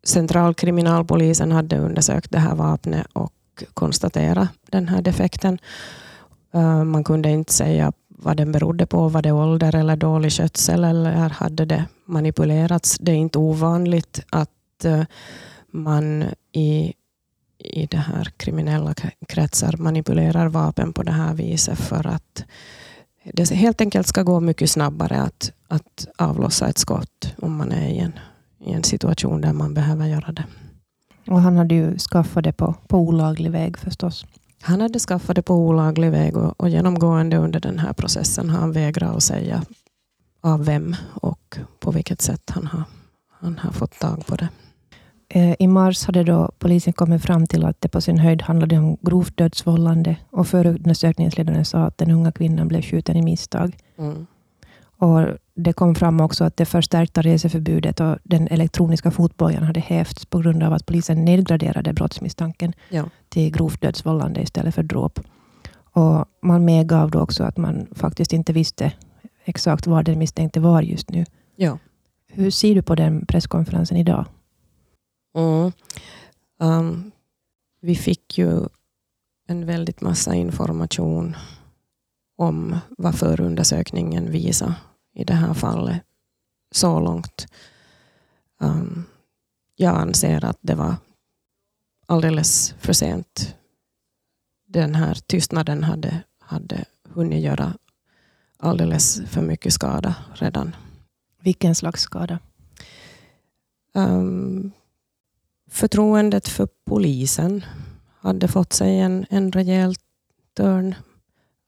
Centralkriminalpolisen 0.10 1.52
hade 1.52 1.78
undersökt 1.78 2.32
det 2.32 2.40
här 2.40 2.56
vapnet 2.56 3.08
och 3.14 3.64
konstaterat 3.74 4.50
den 4.72 4.88
här 4.88 5.02
defekten. 5.02 5.60
Eh, 6.54 6.84
man 6.84 7.04
kunde 7.04 7.30
inte 7.30 7.54
säga 7.54 7.92
vad 8.08 8.38
den 8.38 8.52
berodde 8.52 8.86
på. 8.86 9.08
Var 9.08 9.22
det 9.22 9.32
ålder 9.32 9.76
eller 9.76 9.96
dålig 9.96 10.32
skötsel 10.32 10.84
eller 10.84 11.30
hade 11.30 11.66
det 11.66 11.86
manipulerats? 12.06 12.98
Det 13.02 13.12
är 13.12 13.16
inte 13.16 13.38
ovanligt 13.38 14.26
att 14.30 14.86
eh, 14.86 15.04
man 15.72 16.26
i 16.52 16.94
i 17.64 17.86
det 17.86 17.98
här 17.98 18.24
kriminella 18.38 18.94
kretsar 19.28 19.76
manipulerar 19.78 20.48
vapen 20.48 20.94
på 20.94 21.04
det 21.04 21.12
här 21.12 21.34
viset 21.34 21.80
för 21.80 22.08
att 22.08 22.46
det 23.24 23.52
helt 23.52 23.82
enkelt 23.82 24.08
ska 24.08 24.24
gå 24.24 24.40
mycket 24.40 24.72
snabbare 24.72 25.22
att, 25.22 25.52
att 25.68 26.08
avlossa 26.18 26.68
ett 26.68 26.78
skott 26.78 27.34
om 27.38 27.56
man 27.56 27.72
är 27.72 27.90
i 27.90 27.98
en, 27.98 28.20
i 28.66 28.72
en 28.72 28.84
situation 28.84 29.42
där 29.42 29.54
man 29.54 29.74
behöver 29.74 30.08
göra 30.08 30.32
det. 30.32 30.46
Och 31.28 31.42
han 31.42 31.58
hade 31.58 31.76
ju 31.76 31.98
skaffat 31.98 32.44
det 32.44 32.54
på, 32.54 32.76
på 32.88 32.98
olaglig 32.98 33.52
väg 33.52 33.78
förstås. 33.78 34.26
Han 34.62 34.82
hade 34.82 35.00
skaffat 35.00 35.36
det 35.36 35.42
på 35.42 35.56
olaglig 35.56 36.12
väg 36.12 36.38
och, 36.38 36.62
och 36.62 36.70
genomgående 36.70 37.38
under 37.38 37.60
den 37.60 37.80
här 37.80 37.94
processen 37.94 38.50
har 38.50 38.60
han 38.60 38.72
vägrat 38.72 39.16
att 39.16 39.24
säga 39.24 39.64
av 40.42 40.66
vem 40.66 40.96
och 41.14 41.58
på 41.80 41.92
vilket 41.92 42.22
sätt 42.22 42.50
han 42.50 42.68
har, 42.68 42.84
han 43.40 43.58
har 43.58 43.72
fått 43.72 44.00
tag 44.00 44.26
på 44.26 44.36
det. 44.36 44.50
Eh, 45.30 45.56
I 45.60 45.68
mars 45.68 46.06
hade 46.06 46.24
då 46.24 46.52
polisen 46.60 46.94
kommit 46.94 47.24
fram 47.24 47.48
till 47.48 47.66
att 47.66 47.82
det 47.82 47.90
på 47.90 48.02
sin 48.02 48.18
höjd 48.18 48.42
handlade 48.42 48.78
om 48.78 48.98
grovt 49.02 49.38
dödsvållande 49.38 50.16
och 50.30 50.48
förundersökningsledaren 50.48 51.66
sa 51.66 51.84
att 51.84 51.98
den 51.98 52.12
unga 52.12 52.32
kvinnan 52.32 52.68
blev 52.68 52.82
skjuten 52.82 53.16
i 53.16 53.22
misstag. 53.22 53.78
Mm. 53.98 54.28
Och 55.00 55.28
Det 55.56 55.74
kom 55.74 55.96
fram 55.96 56.22
också 56.22 56.44
att 56.44 56.58
det 56.58 56.66
förstärkta 56.66 57.22
reseförbudet 57.22 58.00
och 58.00 58.18
den 58.24 58.48
elektroniska 58.48 59.12
fotbojan 59.12 59.64
hade 59.64 59.80
hävts 59.80 60.26
på 60.26 60.40
grund 60.40 60.64
av 60.64 60.74
att 60.74 60.86
polisen 60.86 61.26
nedgraderade 61.26 61.94
brottsmisstanken 61.94 62.74
ja. 62.90 63.10
till 63.30 63.52
grovt 63.52 63.82
dödsvållande 63.82 64.42
istället 64.42 64.76
för 64.76 64.84
dråp. 64.84 65.20
Och 65.94 66.26
man 66.42 66.66
medgav 66.66 67.12
då 67.12 67.20
också 67.20 67.44
att 67.44 67.58
man 67.58 67.88
faktiskt 67.92 68.34
inte 68.34 68.54
visste 68.54 68.94
exakt 69.46 69.88
var 69.88 70.04
den 70.04 70.20
misstänkte 70.20 70.60
var 70.60 70.82
just 70.82 71.10
nu. 71.10 71.26
Ja. 71.56 71.78
Hur 72.28 72.52
ser 72.52 72.76
du 72.76 72.82
på 72.82 72.96
den 72.96 73.26
presskonferensen 73.26 73.98
idag? 73.98 74.26
Mm. 75.36 75.72
Um, 76.60 77.12
vi 77.82 77.96
fick 77.96 78.38
ju 78.38 78.62
en 79.48 79.66
väldigt 79.66 80.02
massa 80.02 80.36
information 80.36 81.36
om 82.38 82.78
vad 82.98 83.16
förundersökningen 83.16 84.32
visar 84.32 84.74
i 85.20 85.24
det 85.24 85.34
här 85.34 85.54
fallet 85.54 86.02
så 86.72 87.00
långt. 87.00 87.48
Um, 88.60 89.06
jag 89.76 89.96
anser 89.96 90.46
att 90.46 90.58
det 90.62 90.76
var 90.76 90.96
alldeles 92.06 92.74
för 92.80 92.94
sent. 92.94 93.56
Den 94.66 94.96
här 94.96 95.14
tystnaden 95.14 95.84
hade, 95.84 96.24
hade 96.40 96.86
hunnit 97.04 97.44
göra 97.44 97.74
alldeles 98.58 99.22
för 99.28 99.42
mycket 99.42 99.74
skada 99.74 100.16
redan. 100.34 100.76
Vilken 101.42 101.76
slags 101.76 102.02
skada? 102.02 102.40
Um, 103.94 104.72
Förtroendet 105.72 106.48
för 106.48 106.68
polisen 106.86 107.66
hade 108.20 108.48
fått 108.48 108.74
sig 108.74 109.00
en, 109.00 109.26
en 109.30 109.52
rejäl 109.52 109.96
törn. 110.54 110.96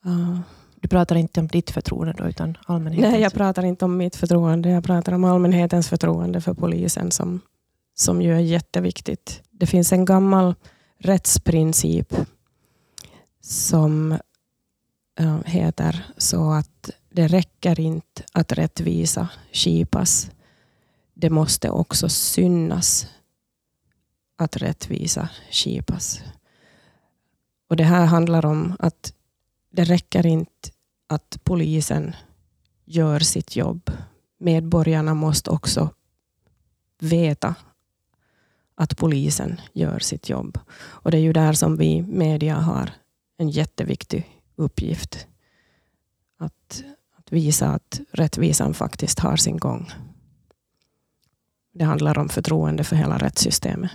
Uh, 0.05 0.39
du 0.81 0.87
pratar 0.87 1.15
inte 1.15 1.39
om 1.39 1.47
ditt 1.47 1.71
förtroende 1.71 2.13
då, 2.17 2.27
utan 2.27 2.57
allmänhetens? 2.65 3.11
Nej, 3.11 3.21
jag 3.21 3.33
pratar 3.33 3.63
inte 3.63 3.85
om 3.85 3.97
mitt 3.97 4.15
förtroende. 4.15 4.69
Jag 4.69 4.83
pratar 4.83 5.13
om 5.13 5.23
allmänhetens 5.23 5.89
förtroende 5.89 6.41
för 6.41 6.53
polisen 6.53 7.11
som, 7.11 7.41
som 7.93 8.21
ju 8.21 8.35
är 8.35 8.39
jätteviktigt. 8.39 9.43
Det 9.51 9.65
finns 9.65 9.93
en 9.93 10.05
gammal 10.05 10.55
rättsprincip 10.97 12.15
som 13.41 14.11
äh, 15.19 15.37
heter 15.45 16.05
så 16.17 16.51
att 16.51 16.89
det 17.09 17.27
räcker 17.27 17.79
inte 17.79 18.23
att 18.33 18.51
rättvisa 18.51 19.29
skipas. 19.51 20.31
Det 21.13 21.29
måste 21.29 21.69
också 21.69 22.09
synas 22.09 23.07
att 24.37 24.57
rättvisa 24.57 25.29
skipas. 25.51 26.21
Och 27.69 27.75
det 27.75 27.83
här 27.83 28.05
handlar 28.05 28.45
om 28.45 28.75
att 28.79 29.13
det 29.71 29.83
räcker 29.83 30.25
inte 30.25 30.69
att 31.07 31.39
polisen 31.43 32.15
gör 32.85 33.19
sitt 33.19 33.55
jobb. 33.55 33.91
Medborgarna 34.37 35.13
måste 35.13 35.49
också 35.49 35.89
veta 36.99 37.55
att 38.75 38.97
polisen 38.97 39.61
gör 39.73 39.99
sitt 39.99 40.29
jobb. 40.29 40.59
Och 40.73 41.11
det 41.11 41.17
är 41.17 41.21
ju 41.21 41.33
där 41.33 41.53
som 41.53 41.77
vi 41.77 42.01
media 42.01 42.55
har 42.55 42.91
en 43.37 43.49
jätteviktig 43.49 44.39
uppgift. 44.55 45.27
Att, 46.37 46.83
att 47.15 47.31
visa 47.31 47.67
att 47.67 48.01
rättvisan 48.11 48.73
faktiskt 48.73 49.19
har 49.19 49.37
sin 49.37 49.57
gång. 49.57 49.91
Det 51.73 51.83
handlar 51.83 52.17
om 52.17 52.29
förtroende 52.29 52.83
för 52.83 52.95
hela 52.95 53.17
rättssystemet. 53.17 53.91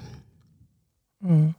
Mm. 1.22 1.54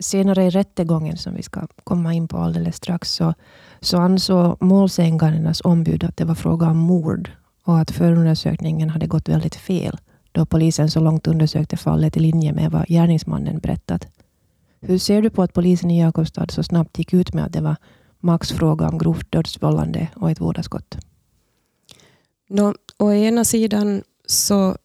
Senare 0.00 0.44
i 0.44 0.50
rättegången, 0.50 1.16
som 1.16 1.34
vi 1.34 1.42
ska 1.42 1.66
komma 1.84 2.14
in 2.14 2.28
på 2.28 2.36
alldeles 2.36 2.76
strax, 2.76 3.12
så, 3.12 3.34
så 3.80 3.98
ansåg 3.98 4.62
målsägandenas 4.62 5.60
ombud 5.60 6.04
att 6.04 6.16
det 6.16 6.24
var 6.24 6.34
fråga 6.34 6.66
om 6.66 6.76
mord 6.76 7.30
och 7.64 7.78
att 7.78 7.90
förundersökningen 7.90 8.90
hade 8.90 9.06
gått 9.06 9.28
väldigt 9.28 9.54
fel, 9.54 9.98
då 10.32 10.46
polisen 10.46 10.90
så 10.90 11.00
långt 11.00 11.26
undersökte 11.26 11.76
fallet 11.76 12.16
i 12.16 12.20
linje 12.20 12.52
med 12.52 12.70
vad 12.70 12.86
gärningsmannen 12.86 13.58
berättat. 13.58 14.06
Hur 14.80 14.98
ser 14.98 15.22
du 15.22 15.30
på 15.30 15.42
att 15.42 15.52
polisen 15.52 15.90
i 15.90 16.00
Jakobstad 16.00 16.48
så 16.48 16.62
snabbt 16.62 16.98
gick 16.98 17.12
ut 17.12 17.34
med 17.34 17.44
att 17.44 17.52
det 17.52 17.60
var 17.60 17.76
Max 18.20 18.52
fråga 18.52 18.88
om 18.88 18.98
grovt 18.98 19.32
dödsvållande 19.32 20.08
och 20.16 20.30
ett 20.30 20.40
vådaskott. 20.40 20.96
Nå, 22.48 22.74
å 22.98 23.12
ena 23.12 23.44
sidan 23.44 24.02
så 24.26 24.76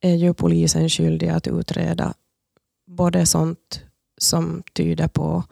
är 0.00 0.14
ju 0.14 0.34
polisen 0.34 0.88
skyldig 0.88 1.28
att 1.28 1.46
utreda 1.46 2.14
både 2.86 3.26
sånt 3.26 3.84
som 4.22 4.62
tyder 4.72 5.08
på 5.08 5.44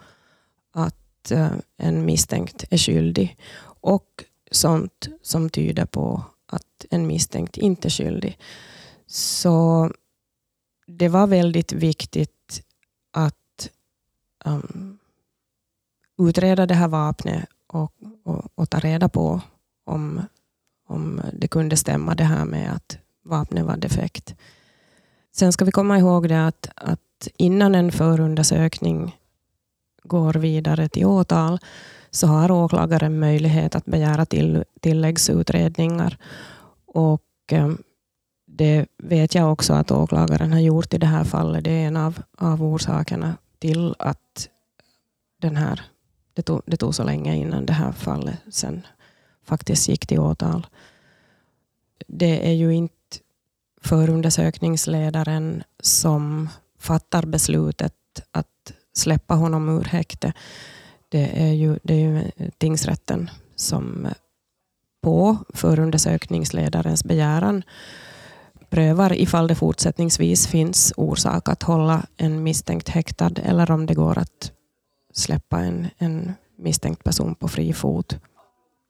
att 0.72 1.30
eh, 1.30 1.52
en 1.76 2.04
misstänkt 2.04 2.64
är 2.70 2.78
skyldig 2.78 3.36
och 3.80 4.24
sånt 4.50 5.08
som 5.22 5.50
tyder 5.50 5.84
på 5.84 6.22
att 6.46 6.86
en 6.90 7.06
misstänkt 7.06 7.56
inte 7.56 7.88
är 7.88 7.90
skyldig. 7.90 8.38
Så 9.06 9.90
det 10.86 11.08
var 11.08 11.26
väldigt 11.26 11.72
viktigt 11.72 12.62
att 13.10 13.70
um, 14.44 14.98
utreda 16.18 16.66
det 16.66 16.74
här 16.74 16.88
vapnet 16.88 17.48
och, 17.66 17.92
och, 18.24 18.44
och, 18.54 18.70
ta 18.70 18.78
reda 18.78 19.08
på 19.08 19.40
om, 19.84 20.22
om 20.86 21.20
det 21.32 21.48
kunde 21.48 21.76
stämma 21.76 22.14
det 22.14 22.24
här 22.24 22.44
med 22.44 22.72
att 22.72 22.98
vapnet 23.24 23.64
var 23.64 23.76
defekt. 23.76 24.34
Sen 25.32 25.52
ska 25.52 25.64
vi 25.64 25.72
komma 25.72 25.98
ihåg 25.98 26.28
det 26.28 26.46
att, 26.46 26.68
att 26.74 27.00
innan 27.36 27.74
en 27.74 27.92
förundersökning 27.92 29.18
går 30.02 30.34
vidare 30.34 30.88
till 30.88 31.06
åtal 31.06 31.58
så 32.10 32.26
har 32.26 32.50
åklagaren 32.50 33.18
möjlighet 33.18 33.74
att 33.74 33.84
begära 33.84 34.26
till, 34.26 34.64
tilläggsutredningar. 34.80 36.16
Och 36.86 37.22
eh, 37.52 37.68
det 38.46 38.86
vet 38.98 39.34
jag 39.34 39.52
också 39.52 39.72
att 39.72 39.90
åklagaren 39.90 40.52
har 40.52 40.60
gjort 40.60 40.94
i 40.94 40.98
det 40.98 41.06
här 41.06 41.24
fallet. 41.24 41.64
Det 41.64 41.70
är 41.70 41.86
en 41.86 41.96
av, 41.96 42.22
av 42.36 42.62
orsakerna 42.62 43.36
till 43.58 43.94
att 43.98 44.48
den 45.40 45.56
här, 45.56 45.80
det, 46.34 46.42
tog, 46.42 46.62
det 46.66 46.76
tog 46.76 46.94
så 46.94 47.04
länge 47.04 47.36
innan 47.36 47.66
det 47.66 47.72
här 47.72 47.92
fallet 47.92 48.38
sen 48.50 48.86
faktiskt 49.44 49.88
gick 49.88 50.06
till 50.06 50.20
åtal. 50.20 50.66
Det 52.06 52.48
är 52.48 52.52
ju 52.52 52.74
inte 52.74 52.94
förundersökningsledaren 53.82 55.62
som 55.80 56.48
fattar 56.78 57.26
beslutet 57.26 57.94
att 58.30 58.72
släppa 58.94 59.34
honom 59.34 59.68
ur 59.68 59.84
häkte. 59.84 60.32
Det 61.08 61.42
är 61.42 61.52
ju, 61.52 61.78
det 61.82 61.94
är 61.94 61.98
ju 61.98 62.30
tingsrätten 62.58 63.30
som 63.56 64.08
på 65.02 65.36
förundersökningsledarens 65.54 67.04
begäran 67.04 67.62
prövar 68.70 69.12
ifall 69.12 69.48
det 69.48 69.54
fortsättningsvis 69.54 70.46
finns 70.46 70.92
orsak 70.96 71.48
att 71.48 71.62
hålla 71.62 72.06
en 72.16 72.42
misstänkt 72.42 72.88
häktad 72.88 73.32
eller 73.44 73.70
om 73.70 73.86
det 73.86 73.94
går 73.94 74.18
att 74.18 74.52
släppa 75.14 75.58
en, 75.58 75.86
en 75.98 76.32
misstänkt 76.58 77.04
person 77.04 77.34
på 77.34 77.48
fri 77.48 77.72
fot. 77.72 78.18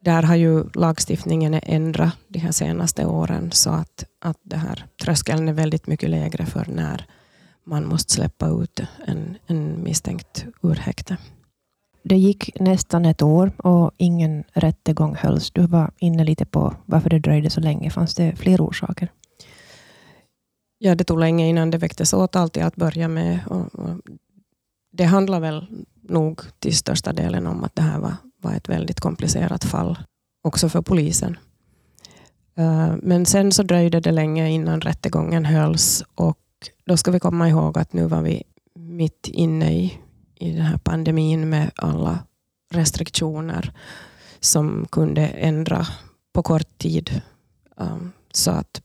Där 0.01 0.23
har 0.23 0.35
ju 0.37 0.65
lagstiftningen 0.75 1.61
ändrat 1.63 2.17
de 2.29 2.39
här 2.39 2.53
senaste 2.53 3.07
åren 3.07 3.53
så 3.53 3.71
att, 3.71 4.05
att 4.21 4.39
det 4.43 4.57
här 4.57 4.87
tröskeln 5.03 5.49
är 5.49 5.53
väldigt 5.53 5.87
mycket 5.87 6.11
lägre 6.11 6.47
för 6.47 6.67
när 6.69 7.07
man 7.69 7.87
måste 7.87 8.13
släppa 8.13 8.49
ut 8.49 8.81
en, 9.07 9.39
en 9.47 9.83
misstänkt 9.83 10.47
ur 10.63 10.75
häkte. 10.75 11.17
Det 12.03 12.17
gick 12.17 12.61
nästan 12.61 13.05
ett 13.05 13.23
år 13.23 13.53
och 13.67 13.91
ingen 13.97 14.45
rättegång 14.53 15.15
hölls. 15.15 15.51
Du 15.51 15.67
var 15.67 15.91
inne 15.99 16.25
lite 16.25 16.45
på 16.45 16.75
varför 16.87 17.11
det 17.11 17.19
dröjde 17.19 17.51
så 17.51 17.61
länge. 17.61 17.91
Fanns 17.91 18.15
det 18.15 18.37
fler 18.37 18.61
orsaker? 18.61 19.13
Ja, 20.79 20.95
det 20.95 21.05
tog 21.05 21.19
länge 21.19 21.49
innan 21.49 21.71
det 21.71 21.79
väcktes 21.79 22.13
åtal 22.13 22.51
till 22.51 22.63
att 22.63 22.77
börja 22.77 23.09
med. 23.09 23.41
Det 24.93 25.05
handlar 25.05 25.41
väl 25.41 25.67
nog 26.03 26.41
till 26.59 26.77
största 26.77 27.13
delen 27.13 27.47
om 27.47 27.65
att 27.65 27.75
det 27.75 27.83
här 27.83 27.99
var, 27.99 28.15
var 28.43 28.55
ett 28.55 28.69
väldigt 28.69 29.01
komplicerat 29.01 29.65
fall, 29.65 29.99
också 30.43 30.69
för 30.69 30.83
polisen. 30.83 31.37
Uh, 32.59 32.95
men 33.03 33.27
sen 33.27 33.53
så 33.53 33.63
dröjde 33.63 34.01
det 34.01 34.13
länge 34.13 34.51
innan 34.51 34.81
rättegången 34.81 35.45
hölls 35.45 36.05
och 36.15 36.39
då 36.85 36.97
ska 36.97 37.11
vi 37.11 37.21
komma 37.21 37.49
ihåg 37.49 37.79
att 37.79 37.93
nu 37.93 38.07
var 38.07 38.23
vi 38.23 38.43
mitt 38.75 39.29
inne 39.29 39.73
i, 39.73 39.99
i 40.35 40.53
den 40.53 40.65
här 40.65 40.79
pandemin 40.79 41.49
med 41.49 41.71
alla 41.77 42.19
restriktioner 42.71 43.73
som 44.41 44.87
kunde 44.91 45.27
ändra 45.27 45.87
på 46.33 46.43
kort 46.43 46.79
tid. 46.79 47.23
Um, 47.77 48.13
så 48.33 48.51
att 48.51 48.83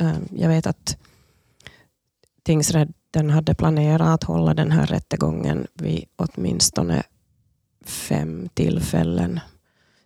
um, 0.00 0.28
jag 0.30 0.48
vet 0.48 0.66
att 0.66 0.96
tingsrätten 2.42 3.30
hade 3.30 3.54
planerat 3.54 4.14
att 4.14 4.24
hålla 4.24 4.54
den 4.54 4.70
här 4.70 4.86
rättegången 4.86 5.66
vid 5.74 6.04
åtminstone 6.16 7.02
fem 7.84 8.48
tillfällen 8.54 9.40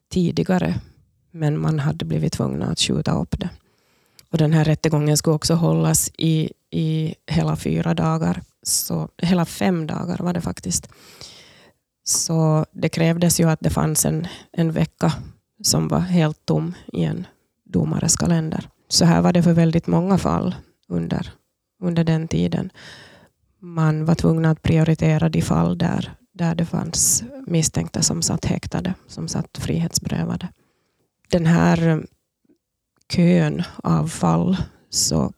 tidigare. 0.08 0.80
Men 1.30 1.60
man 1.60 1.78
hade 1.78 2.04
blivit 2.04 2.32
tvungna 2.32 2.66
att 2.66 2.80
skjuta 2.80 3.12
upp 3.12 3.40
det. 3.40 3.50
Och 4.32 4.38
den 4.38 4.52
här 4.52 4.64
rättegången 4.64 5.16
skulle 5.16 5.34
också 5.34 5.54
hållas 5.54 6.10
i, 6.18 6.52
i 6.70 7.14
hela 7.26 7.56
fyra 7.56 7.94
dagar. 7.94 8.42
Så, 8.62 9.08
hela 9.22 9.44
fem 9.44 9.86
dagar 9.86 10.18
var 10.18 10.32
det 10.32 10.40
faktiskt. 10.40 10.88
Så 12.04 12.66
det 12.72 12.88
krävdes 12.88 13.40
ju 13.40 13.50
att 13.50 13.60
det 13.60 13.70
fanns 13.70 14.04
en, 14.04 14.26
en 14.52 14.72
vecka 14.72 15.12
som 15.62 15.88
var 15.88 16.00
helt 16.00 16.46
tom 16.46 16.74
i 16.92 17.04
en 17.04 17.26
domares 17.64 18.16
kalender. 18.16 18.68
Så 18.88 19.04
här 19.04 19.22
var 19.22 19.32
det 19.32 19.42
för 19.42 19.52
väldigt 19.52 19.86
många 19.86 20.18
fall 20.18 20.54
under, 20.88 21.32
under 21.82 22.04
den 22.04 22.28
tiden. 22.28 22.72
Man 23.60 24.04
var 24.04 24.14
tvungen 24.14 24.44
att 24.44 24.62
prioritera 24.62 25.28
de 25.28 25.42
fall 25.42 25.78
där, 25.78 26.12
där 26.32 26.54
det 26.54 26.66
fanns 26.66 27.24
misstänkta 27.46 28.02
som 28.02 28.22
satt 28.22 28.44
häktade, 28.44 28.94
som 29.06 29.28
satt 29.28 29.58
frihetsberövade. 29.58 30.48
Den 31.30 31.46
här 31.46 32.06
kön 33.08 33.62
av 33.76 34.06
fall 34.08 34.56
så 34.90 35.32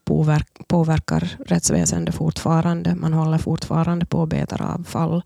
påverkar 0.66 1.37
rättsväsendet 1.46 2.14
fortfarande. 2.14 2.94
Man 2.94 3.12
håller 3.12 3.38
fortfarande 3.38 4.06
på 4.06 4.22
att 4.22 4.28
beta 4.28 4.74
av 4.74 4.85
fall 4.85 5.22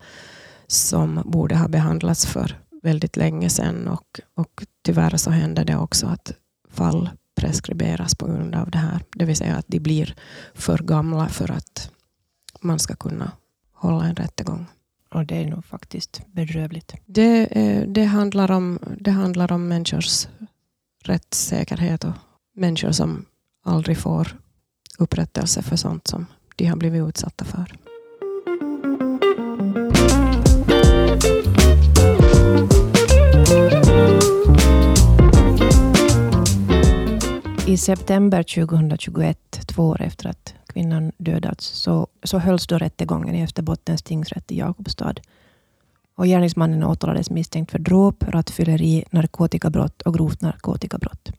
som 0.67 1.21
borde 1.25 1.57
ha 1.57 1.67
behandlats 1.67 2.25
för 2.25 2.57
väldigt 2.83 3.17
länge 3.17 3.49
sedan 3.49 3.87
och, 3.87 4.19
och 4.35 4.65
tyvärr 4.83 5.17
så 5.17 5.29
händer 5.29 5.65
det 5.65 5.77
också 5.77 6.07
att 6.07 6.33
fall 6.69 7.09
preskriberas 7.35 8.15
på 8.15 8.25
grund 8.25 8.55
av 8.55 8.71
det 8.71 8.77
här. 8.77 8.99
Det 9.15 9.25
vill 9.25 9.35
säga 9.35 9.55
att 9.55 9.67
de 9.67 9.79
blir 9.79 10.15
för 10.53 10.77
gamla 10.77 11.27
för 11.27 11.51
att 11.51 11.91
man 12.61 12.79
ska 12.79 12.95
kunna 12.95 13.31
hålla 13.73 14.05
en 14.05 14.15
rättegång. 14.15 14.65
Och 15.13 15.25
det 15.25 15.35
är 15.35 15.49
nog 15.49 15.65
faktiskt 15.65 16.21
bedrövligt. 16.27 16.95
Det, 17.05 17.45
det, 17.87 18.05
handlar, 18.05 18.51
om, 18.51 18.79
det 18.99 19.11
handlar 19.11 19.51
om 19.51 19.67
människors 19.67 20.27
rättssäkerhet 21.03 22.03
och 22.03 22.13
människor 22.55 22.91
som 22.91 23.25
aldrig 23.63 23.97
får 23.97 24.27
upprättelse 24.97 25.61
för 25.61 25.75
sånt 25.75 26.07
som 26.07 26.25
de 26.55 26.65
har 26.65 26.75
blivit 26.75 27.07
utsatta 27.07 27.45
för. 27.45 27.75
I 37.67 37.77
september 37.77 38.43
2021, 38.43 39.37
två 39.67 39.83
år 39.83 40.01
efter 40.01 40.29
att 40.29 40.53
kvinnan 40.67 41.11
dödats, 41.17 41.65
så, 41.65 42.07
så 42.23 42.37
hölls 42.37 42.67
då 42.67 42.77
rättegången 42.77 43.35
i 43.35 43.43
Österbottens 43.43 44.03
tingsrätt 44.03 44.51
i 44.51 44.57
Jakobstad. 44.57 45.15
Och 46.15 46.25
gärningsmannen 46.25 46.83
åtalades 46.83 47.29
misstänkt 47.29 47.71
för 47.71 47.79
dråp, 47.79 48.23
rattfylleri, 48.23 49.03
narkotikabrott 49.11 50.01
och 50.01 50.13
grovt 50.13 50.41
narkotikabrott. 50.41 51.31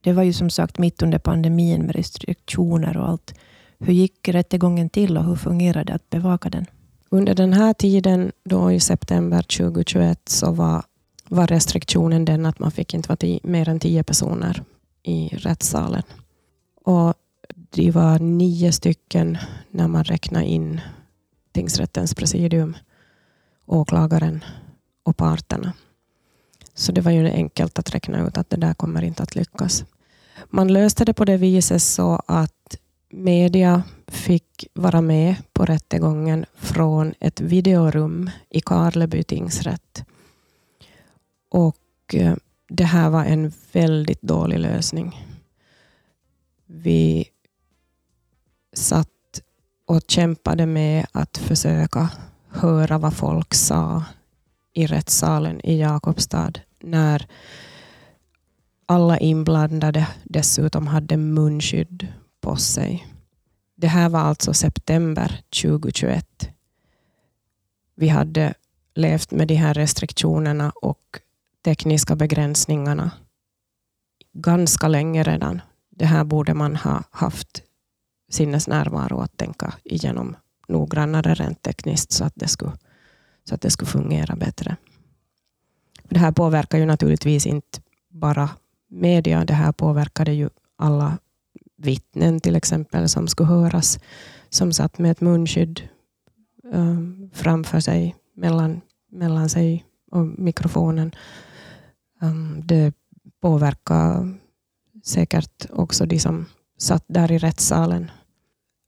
Det 0.00 0.12
var 0.12 0.22
ju 0.22 0.32
som 0.32 0.50
sagt 0.50 0.78
mitt 0.78 1.02
under 1.02 1.18
pandemin 1.18 1.82
med 1.82 1.96
restriktioner 1.96 2.96
och 2.96 3.08
allt. 3.08 3.34
Hur 3.78 3.92
gick 3.92 4.28
rättegången 4.28 4.90
till 4.90 5.18
och 5.18 5.24
hur 5.24 5.36
fungerade 5.36 5.84
det 5.84 5.94
att 5.94 6.10
bevaka 6.10 6.50
den? 6.50 6.66
Under 7.08 7.34
den 7.34 7.52
här 7.52 7.72
tiden, 7.74 8.32
då 8.44 8.72
i 8.72 8.80
september 8.80 9.42
2021, 9.42 10.28
så 10.28 10.52
var, 10.52 10.82
var 11.28 11.46
restriktionen 11.46 12.24
den 12.24 12.46
att 12.46 12.58
man 12.58 12.70
fick 12.70 12.94
inte 12.94 13.08
vara 13.08 13.16
tio, 13.16 13.40
mer 13.42 13.68
än 13.68 13.80
tio 13.80 14.02
personer 14.02 14.62
i 15.02 15.28
rättssalen. 15.28 16.02
Och 16.84 17.14
det 17.70 17.90
var 17.90 18.18
nio 18.18 18.72
stycken 18.72 19.38
när 19.70 19.88
man 19.88 20.04
räknade 20.04 20.46
in 20.46 20.80
tingsrättens 21.52 22.14
presidium, 22.14 22.76
åklagaren 23.66 24.44
och 25.02 25.16
parterna. 25.16 25.72
Så 26.78 26.92
det 26.92 27.00
var 27.00 27.10
ju 27.10 27.30
enkelt 27.30 27.78
att 27.78 27.94
räkna 27.94 28.26
ut 28.26 28.38
att 28.38 28.50
det 28.50 28.56
där 28.56 28.74
kommer 28.74 29.02
inte 29.02 29.22
att 29.22 29.34
lyckas. 29.34 29.84
Man 30.50 30.72
löste 30.72 31.04
det 31.04 31.14
på 31.14 31.24
det 31.24 31.36
viset 31.36 31.82
så 31.82 32.22
att 32.26 32.76
media 33.10 33.82
fick 34.06 34.66
vara 34.74 35.00
med 35.00 35.36
på 35.52 35.64
rättegången 35.64 36.44
från 36.54 37.14
ett 37.20 37.40
videorum 37.40 38.30
i 38.50 38.60
Karleby 38.60 39.22
tingsrätt. 39.22 40.04
Och 41.48 42.14
eh, 42.14 42.34
det 42.68 42.84
här 42.84 43.10
var 43.10 43.24
en 43.24 43.52
väldigt 43.72 44.22
dålig 44.22 44.58
lösning. 44.58 45.26
Vi 46.66 47.28
satt 48.72 49.40
och 49.86 50.02
kämpade 50.08 50.66
med 50.66 51.06
att 51.12 51.38
försöka 51.38 52.08
höra 52.48 52.98
vad 52.98 53.14
folk 53.14 53.54
sa 53.54 54.04
i 54.72 54.86
rättssalen 54.86 55.60
i 55.66 55.80
Jakobstad 55.80 56.52
när 56.80 57.26
alla 58.86 59.18
inblandade 59.18 60.08
dessutom 60.24 60.86
hade 60.86 61.16
munskydd 61.16 62.08
på 62.40 62.56
sig. 62.56 63.06
Det 63.76 63.88
här 63.88 64.08
var 64.08 64.20
alltså 64.20 64.54
september 64.54 65.40
2021. 65.62 66.48
Vi 67.94 68.08
hade 68.08 68.54
levt 68.94 69.30
med 69.30 69.48
de 69.48 69.54
här 69.54 69.74
restriktionerna 69.74 70.72
och 70.82 71.20
tekniska 71.64 72.16
begränsningarna 72.16 73.10
ganska 74.32 74.88
länge 74.88 75.22
redan. 75.22 75.60
Det 75.90 76.06
här 76.06 76.24
borde 76.24 76.54
man 76.54 76.76
ha 76.76 77.02
haft 77.10 77.62
sinnesnärvaro 78.30 79.20
att 79.20 79.36
tänka 79.36 79.74
igenom 79.84 80.36
noggrannare 80.68 81.34
rent 81.34 81.62
tekniskt 81.62 82.12
så 82.12 82.24
att 82.24 82.32
det 82.36 82.48
skulle, 82.48 82.72
så 83.44 83.54
att 83.54 83.60
det 83.60 83.70
skulle 83.70 83.90
fungera 83.90 84.36
bättre. 84.36 84.76
Det 86.08 86.18
här 86.18 86.32
påverkar 86.32 86.78
ju 86.78 86.86
naturligtvis 86.86 87.46
inte 87.46 87.80
bara 88.08 88.50
media, 88.88 89.44
det 89.44 89.54
här 89.54 89.72
påverkade 89.72 90.32
ju 90.32 90.48
alla 90.76 91.18
vittnen 91.76 92.40
till 92.40 92.56
exempel 92.56 93.08
som 93.08 93.28
skulle 93.28 93.48
höras, 93.48 93.98
som 94.48 94.72
satt 94.72 94.98
med 94.98 95.10
ett 95.10 95.20
munskydd 95.20 95.88
eh, 96.72 96.98
framför 97.32 97.80
sig, 97.80 98.16
mellan, 98.34 98.80
mellan 99.10 99.48
sig 99.48 99.84
och 100.10 100.26
mikrofonen. 100.26 101.14
Um, 102.20 102.62
det 102.64 102.94
påverkar 103.40 104.34
säkert 105.04 105.66
också 105.70 106.06
de 106.06 106.18
som 106.18 106.46
satt 106.78 107.04
där 107.06 107.32
i 107.32 107.38
rättssalen. 107.38 108.10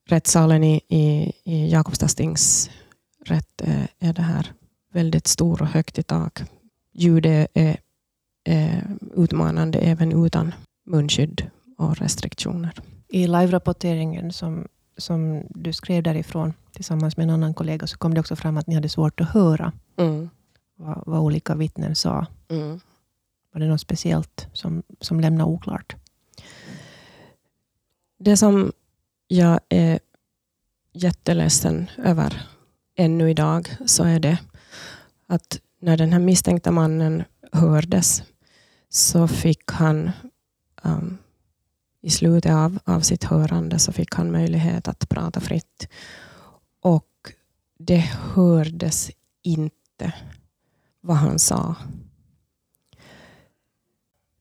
Rättssalen 0.08 0.64
i, 0.64 0.80
i, 0.88 1.32
i 1.44 1.70
Jakobstads 1.70 2.14
tingsrätt 2.14 3.60
är, 3.62 3.88
eh, 4.00 4.08
är 4.08 4.12
det 4.12 4.22
här 4.22 4.52
väldigt 4.92 5.26
stor 5.26 5.62
och 5.62 5.68
högt 5.68 5.98
i 5.98 6.02
tak. 6.02 6.42
Ljudet 6.92 7.50
är, 7.54 7.80
är 8.44 8.96
utmanande 9.16 9.78
även 9.78 10.24
utan 10.26 10.54
munskydd 10.86 11.50
och 11.76 11.96
restriktioner. 11.96 12.72
I 13.08 13.26
live-rapporteringen 13.26 14.32
som, 14.32 14.68
som 14.96 15.42
du 15.50 15.72
skrev 15.72 16.02
därifrån 16.02 16.52
tillsammans 16.72 17.16
med 17.16 17.24
en 17.24 17.30
annan 17.30 17.54
kollega 17.54 17.86
så 17.86 17.98
kom 17.98 18.14
det 18.14 18.20
också 18.20 18.36
fram 18.36 18.56
att 18.56 18.66
ni 18.66 18.74
hade 18.74 18.88
svårt 18.88 19.20
att 19.20 19.30
höra 19.30 19.72
mm. 19.96 20.30
vad, 20.76 21.02
vad, 21.06 21.20
olika 21.20 21.54
vittnen 21.54 21.96
sa. 21.96 22.26
Mm. 22.48 22.80
Var 23.52 23.60
det 23.60 23.66
något 23.66 23.80
speciellt 23.80 24.48
som, 24.52 24.82
som 25.00 25.20
lämnade 25.20 25.50
oklart? 25.50 25.96
Det 28.18 28.36
som 28.36 28.72
jag 29.28 29.60
är 29.68 30.00
jätteledsen 30.92 31.90
över 31.98 32.42
ännu 32.96 33.30
idag 33.30 33.76
så 33.86 34.04
är 34.04 34.20
det 34.20 34.38
att 35.26 35.60
när 35.80 35.96
den 35.96 36.12
här 36.12 36.20
misstänkta 36.20 36.70
mannen 36.70 37.24
hördes 37.52 38.22
så 38.88 39.28
fick 39.28 39.70
han 39.70 40.10
um, 40.82 41.18
i 42.02 42.10
slutet 42.10 42.52
av, 42.52 42.78
av 42.84 43.00
sitt 43.00 43.24
hörande 43.24 43.78
så 43.78 43.92
fick 43.92 44.14
han 44.14 44.32
möjlighet 44.32 44.88
att 44.88 45.08
prata 45.08 45.40
fritt. 45.40 45.88
Och 46.82 47.06
det 47.78 48.10
hördes 48.34 49.10
inte 49.42 50.14
vad 51.00 51.16
han 51.16 51.38
sa. 51.38 51.74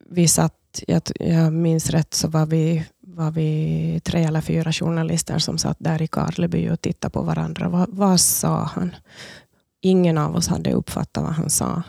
Vi 0.10 0.28
satt, 0.28 0.84
jag, 0.88 1.02
jag 1.20 1.54
minns 1.54 1.90
rätt, 1.90 2.14
så 2.14 2.28
var 2.28 2.46
vi, 2.46 2.86
var 3.00 3.32
vi 3.32 4.02
tre 4.04 4.24
eller 4.24 4.42
fyra 4.42 4.72
journalister 4.72 5.40
som 5.40 5.58
satt 5.58 5.78
där 5.80 6.02
i 6.02 6.08
Karleby 6.08 6.70
och 6.70 6.82
tittade 6.82 7.12
på 7.12 7.22
varandra. 7.22 7.70
Va, 7.70 7.88
vad 7.90 8.20
sa 8.20 8.64
han? 8.64 8.96
Ingen 9.82 10.18
av 10.18 10.36
oss 10.36 10.48
hade 10.48 10.74
uppfattat 10.74 11.24
vad 11.24 11.34
han 11.34 11.50
sa. 11.50 11.84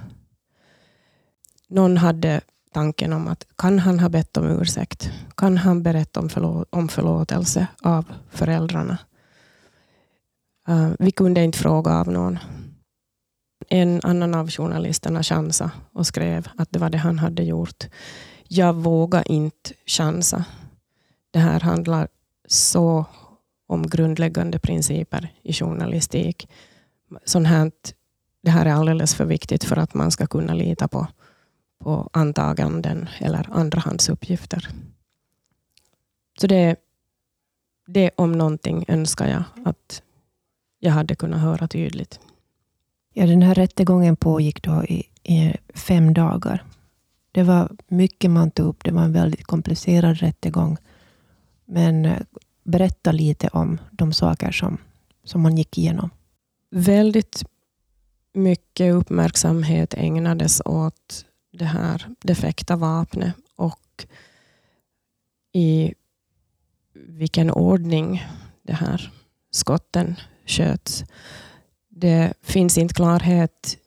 Någon 1.69 1.97
hade 1.97 2.41
tanken 2.73 3.13
om 3.13 3.29
att 3.29 3.47
kan 3.57 3.79
han 3.79 4.01
ha 4.01 4.09
bett 4.09 4.37
om 4.37 4.47
ursäkt? 4.47 5.11
Kan 5.37 5.57
han 5.57 5.83
berätta 5.83 6.21
om, 6.21 6.29
förlå 6.29 6.67
om 6.71 6.89
förlåtelse 6.89 7.67
av 7.83 8.05
föräldrarna? 8.31 8.99
Uh, 10.69 10.93
vi 10.99 11.11
kunde 11.11 11.45
inte 11.45 11.59
fråga 11.59 11.93
av 12.01 12.09
någon. 12.09 12.39
En 13.69 14.01
annan 14.03 14.35
av 14.35 14.51
journalisterna 14.51 15.23
chansade 15.23 15.71
och 15.93 16.07
skrev 16.07 16.49
att 16.57 16.69
det 16.73 16.79
var 16.79 16.91
det 16.91 16.99
han 16.99 17.19
hade 17.19 17.43
gjort. 17.43 17.85
Jag 18.49 18.75
vågar 18.75 19.31
inte 19.33 19.71
chansa. 19.87 20.45
Det 21.31 21.39
här 21.39 21.61
handlar 21.61 22.09
så 22.49 23.05
om 23.67 23.87
grundläggande 23.87 24.59
principer 24.59 25.33
i 25.43 25.53
journalistik. 25.53 26.49
Sånt 27.25 27.47
här, 27.47 27.73
det 28.43 28.51
här 28.51 28.67
är 28.67 28.73
alldeles 28.73 29.15
för 29.15 29.25
viktigt 29.25 29.65
för 29.65 29.77
att 29.77 29.95
man 29.95 30.11
ska 30.11 30.27
kunna 30.27 30.55
lita 30.55 30.89
på 30.89 31.07
på 31.81 32.09
antaganden 32.13 33.09
eller 33.19 33.47
andrahandsuppgifter. 33.51 34.69
Så 36.41 36.47
det, 36.47 36.77
det 37.87 38.11
om 38.17 38.33
någonting 38.33 38.85
önskar 38.89 39.29
jag 39.29 39.43
att 39.65 40.03
jag 40.79 40.93
hade 40.93 41.15
kunnat 41.15 41.41
höra 41.41 41.69
tydligt. 41.69 42.21
Ja, 43.13 43.27
den 43.27 43.43
här 43.43 43.55
rättegången 43.55 44.17
pågick 44.17 44.63
då 44.63 44.85
i, 44.85 45.09
i 45.23 45.55
fem 45.75 46.15
dagar. 46.15 46.65
Det 47.33 47.43
var 47.43 47.73
mycket 47.89 48.31
man 48.31 48.51
tog 48.51 48.67
upp. 48.67 48.85
Det 48.85 48.93
var 48.93 49.03
en 49.03 49.13
väldigt 49.13 49.45
komplicerad 49.45 50.17
rättegång. 50.19 50.77
Men 51.65 52.05
eh, 52.05 52.21
berätta 52.65 53.13
lite 53.13 53.49
om 53.49 53.79
de 53.91 54.13
saker 54.13 54.53
som, 54.53 54.79
som 55.25 55.41
man 55.41 55.57
gick 55.57 55.79
igenom. 55.79 56.11
Väldigt 56.71 57.45
mycket 58.33 58.95
uppmärksamhet 58.95 59.95
ägnades 59.95 60.63
åt 60.65 61.25
det 61.53 61.65
här 61.65 62.07
defekta 62.21 62.77
vapnet 62.77 63.35
och 63.57 64.07
i 65.53 65.95
vilken 66.93 67.51
ordning 67.51 68.27
det 68.63 68.73
här 68.73 69.13
skotten 69.51 70.17
sköts. 70.47 71.05
Det 71.89 72.35
finns 72.43 72.79
inte 72.79 72.95
klarhet 72.95 73.79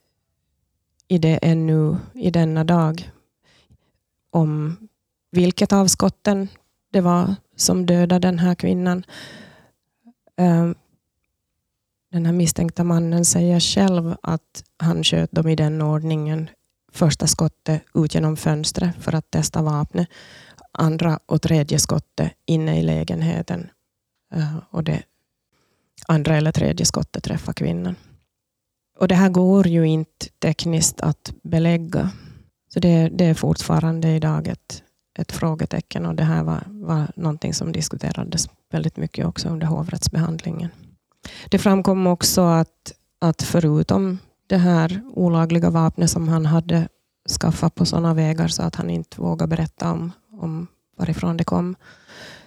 i 1.07 1.17
det 1.17 1.39
ännu 1.41 1.97
i 2.13 2.31
denna 2.31 2.63
dag 2.63 3.11
om 4.29 4.77
vilket 5.31 5.73
av 5.73 5.87
skotten 5.87 6.47
det 6.91 7.01
var 7.01 7.35
som 7.55 7.85
dödade 7.85 8.27
den 8.27 8.39
här 8.39 8.55
kvinnan. 8.55 9.05
Ehm, 10.37 10.75
den 12.13 12.25
här 12.25 12.33
misstänkta 12.33 12.83
mannen 12.83 13.25
säger 13.25 13.59
själv 13.59 14.15
att 14.21 14.63
han 14.77 15.03
sköt 15.03 15.31
dem 15.31 15.47
i 15.47 15.55
den 15.55 15.81
ordningen 15.81 16.49
första 16.91 17.27
skottet 17.27 17.81
ut 17.93 18.15
genom 18.15 18.37
fönstret 18.37 18.95
för 18.99 19.15
att 19.15 19.31
testa 19.31 19.61
vapnet. 19.61 20.07
Andra 20.71 21.19
och 21.25 21.41
tredje 21.41 21.79
skottet 21.79 22.31
inne 22.45 22.79
i 22.79 22.83
lägenheten. 22.83 23.69
Eh, 24.33 24.57
och 24.69 24.83
det 24.83 25.03
andra 26.07 26.37
eller 26.37 26.51
tredje 26.51 26.85
skottet 26.85 27.23
träffar 27.23 27.53
kvinnan. 27.53 27.95
Och 28.99 29.07
det 29.07 29.15
här 29.15 29.29
går 29.29 29.67
ju 29.67 29.87
inte 29.87 30.25
tekniskt 30.39 31.01
att 31.01 31.33
belägga. 31.43 32.09
Så 32.73 32.79
det, 32.79 33.09
det 33.09 33.25
är 33.25 33.33
fortfarande 33.33 34.07
idag 34.07 34.47
ett, 34.47 34.83
ett 35.19 35.31
frågetecken 35.31 36.05
och 36.05 36.15
det 36.15 36.23
här 36.23 36.43
var, 36.43 36.63
var 36.67 37.11
någonting 37.15 37.53
som 37.53 37.71
diskuterades 37.71 38.49
väldigt 38.71 38.97
mycket 38.97 39.25
också 39.25 39.49
under 39.49 39.67
hovrättsbehandlingen. 39.67 40.69
Det 41.49 41.59
framkom 41.59 42.07
också 42.07 42.41
att, 42.41 42.93
att 43.19 43.41
förutom 43.41 44.17
det 44.47 44.57
här 44.57 45.01
olagliga 45.13 45.69
vapnet 45.69 46.09
som 46.09 46.27
han 46.27 46.45
hade 46.45 46.87
skaffat 47.39 47.75
på 47.75 47.85
sådana 47.85 48.13
vägar 48.13 48.47
så 48.47 48.63
att 48.63 48.75
han 48.75 48.89
inte 48.89 49.21
vågade 49.21 49.55
berätta 49.55 49.91
om, 49.91 50.11
om 50.31 50.67
varifrån 50.97 51.37
det 51.37 51.43
kom, 51.43 51.75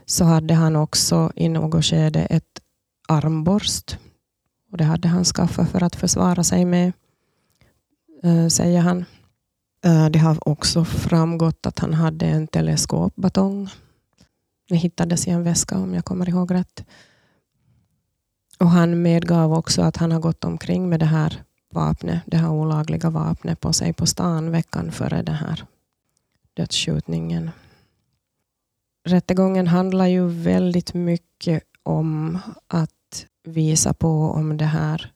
så 0.07 0.25
hade 0.25 0.55
han 0.55 0.77
också 0.77 1.33
i 1.37 1.49
något 1.49 1.85
skede 1.85 2.21
ett 2.21 2.61
armborst. 3.09 3.99
Och 4.73 4.79
det 4.79 4.85
hade 4.85 5.09
han 5.09 5.25
skaffat 5.25 5.71
för 5.71 5.83
att 5.83 5.97
försvara 5.97 6.45
sig 6.45 6.65
med, 6.65 6.93
äh, 8.23 8.49
säger 8.49 8.81
han. 8.81 9.05
Äh, 9.85 10.07
det 10.07 10.19
har 10.19 10.49
också 10.49 10.85
framgått 10.85 11.67
att 11.67 11.79
han 11.79 11.95
hade 11.95 12.27
en 12.27 12.47
teleskopbatong. 12.47 13.69
Det 14.69 14.77
hittades 14.77 15.27
i 15.27 15.31
en 15.31 15.43
väska 15.43 15.79
om 15.79 15.95
jag 15.95 16.05
kommer 16.05 16.29
ihåg 16.29 16.55
rätt. 16.55 16.85
Och 18.59 18.71
han 18.71 19.03
medgav 19.03 19.53
också 19.53 19.83
att 19.83 19.97
han 19.97 20.13
har 20.13 20.21
gått 20.21 20.45
omkring 20.45 20.89
med 20.89 21.01
det 21.01 21.07
här 21.07 21.43
vapnet, 21.73 22.23
det 22.27 22.37
här 22.37 22.51
olagliga 22.51 23.11
vapnet 23.11 23.61
på 23.61 23.73
sig 23.73 23.93
på 23.93 24.07
stan 24.07 24.51
veckan 24.51 24.93
före 24.93 25.23
den 25.23 25.35
här 25.35 25.65
dödsskjutningen. 26.55 27.51
Rättegången 29.05 29.67
handlar 29.67 30.07
ju 30.07 30.27
väldigt 30.27 30.95
mycket 30.95 31.63
om 31.83 32.39
att 32.67 33.27
visa 33.45 33.95
på 33.95 34.31
om 34.31 34.57
det 34.57 34.65
här 34.65 35.13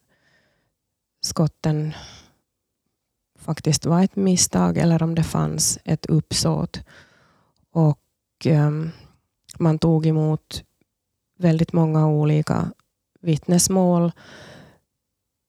skotten 1.20 1.94
faktiskt 3.38 3.87
var 3.87 4.03
ett 4.03 4.16
misstag 4.16 4.79
eller 4.79 5.03
om 5.03 5.14
det 5.14 5.22
fanns 5.22 5.79
ett 5.85 6.07
uppsåt. 6.07 6.81
Och 7.72 8.46
um, 8.46 8.90
man 9.59 9.79
tog 9.79 10.07
emot 10.07 10.64
väldigt 11.38 11.72
många 11.72 12.09
olika 12.09 12.72
vittnesmål. 13.20 14.12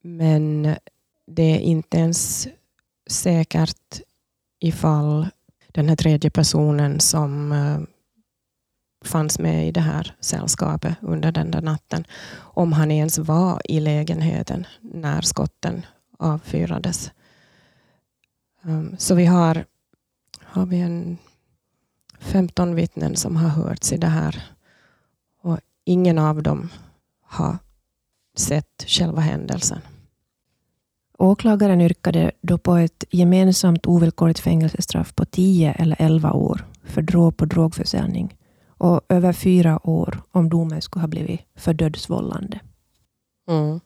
Men 0.04 0.76
det 1.28 1.44
är 1.56 1.60
inte 1.60 1.98
ens 1.98 2.48
säkert 3.10 4.02
ifall 4.60 5.28
den 5.68 5.90
här 5.90 5.96
tredje 5.96 6.30
personen 6.30 7.00
som 7.00 7.52
eh, 7.52 7.80
fanns 9.06 9.40
med 9.40 9.68
i 9.68 9.72
det 9.72 9.82
här 9.82 10.16
sällskapet 10.20 10.96
under 11.02 11.32
den 11.32 11.52
där 11.52 11.62
natten, 11.62 12.06
om 12.36 12.74
han 12.74 12.92
ens 12.92 13.18
var 13.18 13.62
i 13.66 13.80
lägenheten 13.80 14.68
när 14.82 15.22
skotten 15.22 15.86
avfyrades. 16.18 17.12
Um, 18.62 18.96
så 18.98 19.16
vi 19.16 19.26
har, 19.26 19.66
har 20.44 20.66
vi 20.66 20.80
en 20.80 21.18
15 22.20 22.76
vittnen 22.76 23.16
som 23.16 23.36
har 23.36 23.50
hörts 23.50 23.94
i 23.94 23.98
det 23.98 24.08
här 24.08 24.44
och 25.42 25.60
ingen 25.86 26.20
av 26.20 26.44
dem 26.44 26.70
har 27.32 27.58
sett 28.38 28.86
själva 28.88 29.22
händelsen. 29.22 29.80
Åklagaren 31.18 31.82
yrkade 31.82 32.32
då 32.42 32.58
på 32.58 32.76
ett 32.76 33.04
gemensamt 33.10 33.86
ovillkorligt 33.86 34.40
fängelsestraff 34.40 35.16
på 35.16 35.26
10 35.26 35.72
eller 35.72 35.96
11 36.00 36.34
år 36.34 36.66
för 36.84 37.02
dråp 37.02 37.42
och 37.42 37.48
drogförsäljning 37.48 38.38
och 38.68 39.02
över 39.10 39.34
fyra 39.34 39.88
år 39.88 40.22
om 40.32 40.50
domen 40.50 40.82
skulle 40.82 41.04
ha 41.04 41.08
blivit 41.08 41.42
för 41.56 41.74
dödsvållande. 41.74 42.60
Mm. 43.50 43.80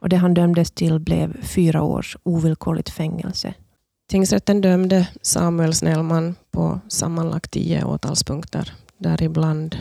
Och 0.00 0.08
det 0.08 0.16
han 0.16 0.34
dömdes 0.34 0.70
till 0.70 0.98
blev 0.98 1.42
fyra 1.42 1.82
års 1.82 2.16
ovillkorligt 2.22 2.90
fängelse. 2.90 3.54
Tingsrätten 4.08 4.60
dömde 4.60 5.08
Samuel 5.22 5.74
Snellman 5.74 6.34
på 6.50 6.80
sammanlagt 6.88 7.50
tio 7.50 7.84
åtalspunkter, 7.84 8.72
däribland 8.98 9.76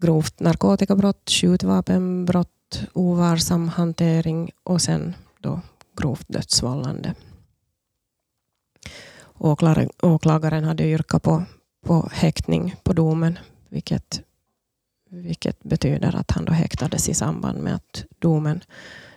grovt 0.00 0.40
narkotikabrott, 0.40 1.30
skjutvapenbrott, 1.30 2.82
ovarsam 2.92 3.68
hantering 3.68 4.50
och 4.62 4.82
sen 4.82 5.14
då 5.40 5.60
grovt 5.96 6.28
dödsvållande. 6.28 7.14
Åklagaren, 10.02 10.64
hade 10.64 10.84
yrkat 10.84 11.22
på, 11.22 11.44
på 11.86 12.08
häktning 12.12 12.76
på 12.82 12.92
domen, 12.92 13.38
vilket, 13.68 14.22
vilket 15.10 15.62
betyder 15.62 16.16
att 16.16 16.30
han 16.30 16.44
då 16.44 16.52
häktades 16.52 17.08
i 17.08 17.14
samband 17.14 17.62
med 17.62 17.74
att 17.74 18.04
domen 18.18 18.60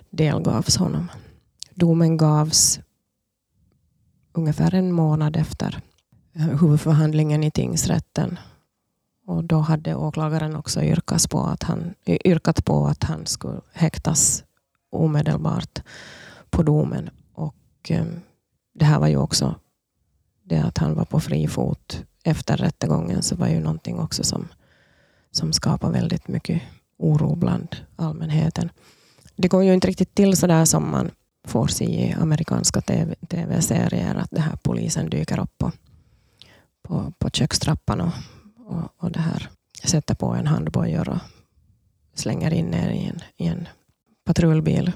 delgavs 0.09 0.77
honom. 0.77 1.11
Domen 1.73 2.17
gavs 2.17 2.79
ungefär 4.33 4.73
en 4.75 4.91
månad 4.91 5.35
efter 5.35 5.81
huvudförhandlingen 6.33 7.43
i 7.43 7.51
tingsrätten. 7.51 8.39
Och 9.25 9.43
då 9.43 9.59
hade 9.59 9.95
åklagaren 9.95 10.55
också 10.55 10.83
yrkat 10.83 11.29
på 11.29 11.39
att 11.39 11.63
han, 11.63 11.93
yrkat 12.05 12.65
på 12.65 12.87
att 12.87 13.03
han 13.03 13.25
skulle 13.25 13.61
häktas 13.73 14.43
omedelbart 14.89 15.81
på 16.49 16.63
domen. 16.63 17.09
Och 17.33 17.55
eh, 17.89 18.05
det 18.73 18.85
här 18.85 18.99
var 18.99 19.07
ju 19.07 19.17
också 19.17 19.55
det 20.43 20.59
att 20.59 20.77
han 20.77 20.95
var 20.95 21.05
på 21.05 21.19
fri 21.19 21.47
fot 21.47 22.03
efter 22.23 22.57
rättegången 22.57 23.23
så 23.23 23.35
var 23.35 23.47
ju 23.47 23.59
någonting 23.59 23.99
också 23.99 24.23
som, 24.23 24.47
som 25.31 25.53
skapar 25.53 25.91
väldigt 25.91 26.27
mycket 26.27 26.61
oro 26.97 27.35
bland 27.35 27.75
allmänheten. 27.95 28.69
Det 29.35 29.47
går 29.47 29.63
ju 29.63 29.73
inte 29.73 29.87
riktigt 29.87 30.15
till 30.15 30.37
så 30.37 30.47
där 30.47 30.65
som 30.65 30.91
man 30.91 31.11
får 31.47 31.67
se 31.67 31.85
i 31.85 32.13
amerikanska 32.13 32.81
tv-serier 33.29 34.15
att 34.15 34.31
det 34.31 34.41
här 34.41 34.55
polisen 34.55 35.09
dyker 35.09 35.39
upp 35.39 35.57
på, 35.57 35.71
på, 36.83 37.13
på 37.19 37.29
kökstrappan 37.29 38.01
och, 38.01 38.13
och, 38.73 39.03
och 39.03 39.11
det 39.11 39.19
här 39.19 39.49
sätter 39.83 40.15
på 40.15 40.27
en 40.27 40.47
handbojor 40.47 41.09
och 41.09 41.19
slänger 42.13 42.53
in 42.53 42.73
er 42.73 42.89
i 42.89 43.05
en, 43.05 43.19
i 43.37 43.47
en 43.47 43.67
patrullbil. 44.25 44.91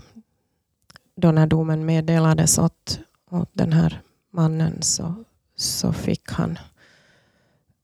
Då 1.16 1.32
när 1.32 1.48
domen 1.48 1.86
meddelades 1.86 2.58
åt, 2.58 3.00
åt 3.32 3.50
den 3.54 3.74
här 3.74 4.02
mannen 4.34 4.82
så, 4.82 5.14
så 5.56 5.94
fick 5.94 6.32
han 6.32 6.60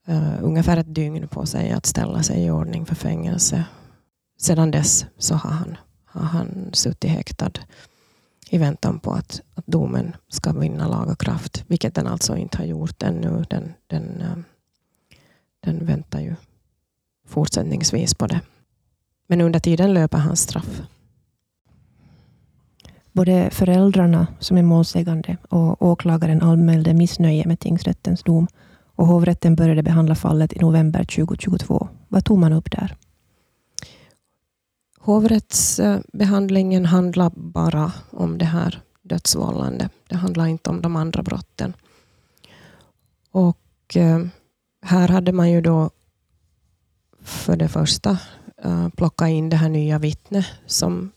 uh, 0.09 0.43
ungefär 0.43 0.77
ett 0.77 0.95
dygn 0.95 1.27
på 1.27 1.45
sig 1.45 1.71
att 1.71 1.85
ställa 1.85 2.23
sig 2.23 2.45
i 2.45 2.51
ordning 2.51 2.85
för 2.85 2.95
fängelse. 2.95 3.65
Sedan 4.37 4.71
dess 4.71 5.05
så 5.17 5.35
har 5.35 5.49
han, 5.49 5.77
har 6.05 6.25
han 6.25 6.69
suttit 6.73 7.11
häktad 7.11 7.51
i 8.49 8.57
väntan 8.57 8.99
på 8.99 9.11
att, 9.11 9.41
att 9.55 9.67
domen 9.67 10.15
ska 10.27 10.53
vinna 10.53 10.87
laga 10.87 11.15
kraft, 11.15 11.63
vilket 11.67 11.95
den 11.95 12.07
alltså 12.07 12.37
inte 12.37 12.57
har 12.57 12.65
gjort 12.65 13.03
ännu. 13.03 13.45
Den, 13.49 13.73
den, 13.87 14.21
eh, 14.21 14.37
den 15.63 15.85
väntar 15.85 16.19
ju 16.19 16.35
fortsättningsvis 17.27 18.13
på 18.13 18.27
det. 18.27 18.41
Men 19.27 19.41
under 19.41 19.59
tiden 19.59 19.93
löper 19.93 20.17
hans 20.17 20.41
straff. 20.41 20.81
Både 23.11 23.49
föräldrarna 23.51 24.27
som 24.39 24.57
är 24.57 24.63
målsägande 24.63 25.37
och 25.49 25.81
åklagaren 25.81 26.41
anmälde 26.41 26.93
missnöje 26.93 27.47
med 27.47 27.59
tingsrättens 27.59 28.23
dom 28.23 28.47
och 28.95 29.07
hovrätten 29.07 29.55
började 29.55 29.83
behandla 29.83 30.15
fallet 30.15 30.53
i 30.53 30.59
november 30.59 31.03
2022. 31.03 31.87
Vad 32.07 32.25
tog 32.25 32.39
man 32.39 32.53
upp 32.53 32.71
där? 32.71 32.95
Hovrättsbehandlingen 34.99 36.85
handlar 36.85 37.31
bara 37.35 37.91
om 38.09 38.37
det 38.37 38.45
här 38.45 38.81
dödsvållande. 39.01 39.89
Det 40.07 40.15
handlar 40.15 40.45
inte 40.45 40.69
om 40.69 40.81
de 40.81 40.95
andra 40.95 41.23
brotten. 41.23 41.73
Och 43.31 43.97
eh, 43.97 44.19
här 44.83 45.07
hade 45.07 45.31
man 45.31 45.51
ju 45.51 45.61
då 45.61 45.89
för 47.21 47.55
det 47.55 47.67
första 47.67 48.17
eh, 48.63 48.89
plockat 48.89 49.29
in 49.29 49.49
det 49.49 49.55
här 49.55 49.69
nya 49.69 49.99
vittnet 49.99 50.45
som 50.65 51.11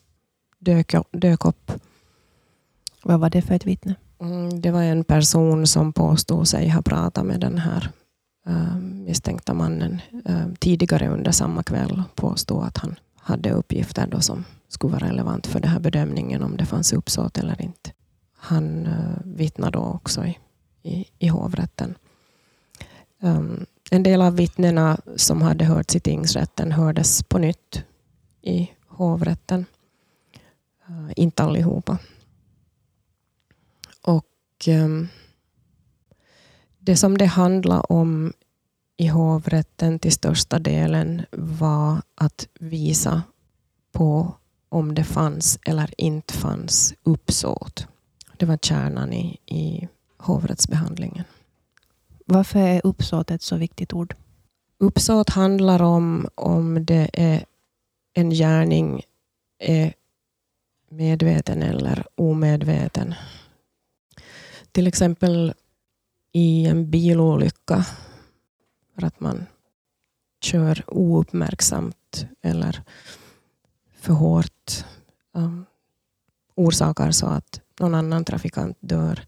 dök, 0.58 0.94
dök 1.10 1.44
upp. 1.44 1.72
Vad 3.02 3.20
var 3.20 3.30
det 3.30 3.42
för 3.42 3.54
ett 3.54 3.66
vittne? 3.66 3.94
Mm, 4.20 4.60
det 4.60 4.70
var 4.70 4.82
en 4.82 5.04
person 5.04 5.66
som 5.66 5.92
påstod 5.92 6.48
sig 6.48 6.68
ha 6.68 6.82
pratat 6.82 7.26
med 7.26 7.40
den 7.40 7.58
här 7.58 7.90
uh, 8.48 8.76
misstänkta 8.76 9.54
mannen 9.54 10.00
uh, 10.28 10.54
tidigare 10.58 11.08
under 11.08 11.32
samma 11.32 11.62
kväll. 11.62 12.02
Påstod 12.14 12.64
att 12.64 12.76
han 12.76 12.98
hade 13.16 13.50
uppgifter 13.50 14.06
då 14.06 14.20
som 14.20 14.44
skulle 14.68 14.92
vara 14.92 15.08
relevant 15.08 15.46
för 15.46 15.60
den 15.60 15.70
här 15.70 15.80
bedömningen 15.80 16.42
om 16.42 16.56
det 16.56 16.66
fanns 16.66 16.92
uppsåt 16.92 17.38
eller 17.38 17.62
inte. 17.62 17.90
Han 18.36 18.86
uh, 18.86 19.16
vittnade 19.24 19.78
då 19.78 19.84
också 19.84 20.24
i, 20.24 20.38
i, 20.82 21.04
i 21.18 21.28
hovrätten. 21.28 21.94
Um, 23.20 23.66
en 23.90 24.02
del 24.02 24.22
av 24.22 24.36
vittnena 24.36 25.00
som 25.16 25.42
hade 25.42 25.64
hörts 25.64 25.96
i 25.96 26.00
tingsrätten 26.00 26.72
hördes 26.72 27.22
på 27.22 27.38
nytt 27.38 27.84
i 28.42 28.70
hovrätten. 28.86 29.64
Uh, 30.90 31.10
inte 31.16 31.42
allihopa. 31.42 31.98
Och 34.02 34.68
um, 34.68 35.08
det 36.78 36.96
som 36.96 37.18
det 37.18 37.26
handlade 37.26 37.80
om 37.80 38.32
i 38.96 39.06
hovrätten 39.06 39.98
till 39.98 40.12
största 40.12 40.58
delen 40.58 41.22
var 41.32 42.02
att 42.14 42.48
visa 42.60 43.22
på 43.92 44.34
om 44.68 44.94
det 44.94 45.04
fanns 45.04 45.58
eller 45.66 45.94
inte 45.98 46.34
fanns 46.34 46.94
uppsåt. 47.02 47.86
Det 48.36 48.46
var 48.46 48.56
kärnan 48.56 49.12
i, 49.12 49.38
i 49.46 49.88
hovrättsbehandlingen. 50.18 51.24
Varför 52.28 52.58
är 52.58 52.80
uppsåt 52.84 53.30
ett 53.30 53.42
så 53.42 53.56
viktigt 53.56 53.92
ord? 53.92 54.14
Uppsåt 54.78 55.30
handlar 55.30 55.82
om 55.82 56.28
om 56.34 56.84
det 56.84 57.10
är 57.12 57.44
en 58.12 58.30
gärning 58.30 59.02
är 59.58 59.94
medveten 60.90 61.62
eller 61.62 62.06
omedveten. 62.14 63.14
Till 64.72 64.86
exempel 64.86 65.54
i 66.32 66.66
en 66.66 66.90
bilolycka 66.90 67.86
för 68.94 69.06
att 69.06 69.20
man 69.20 69.46
kör 70.40 70.84
ouppmärksamt 70.86 72.26
eller 72.42 72.82
för 73.94 74.12
hårt 74.12 74.84
um, 75.32 75.66
orsakar 76.54 77.10
så 77.10 77.26
att 77.26 77.60
någon 77.80 77.94
annan 77.94 78.24
trafikant 78.24 78.76
dör. 78.80 79.20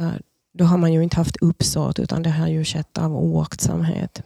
Uh, 0.00 0.14
då 0.56 0.64
har 0.64 0.78
man 0.78 0.92
ju 0.92 1.02
inte 1.02 1.16
haft 1.16 1.36
uppsåt 1.36 1.98
utan 1.98 2.22
det 2.22 2.30
har 2.30 2.48
ju 2.48 2.64
skett 2.64 2.98
av 2.98 3.16
oaktsamhet. 3.16 4.22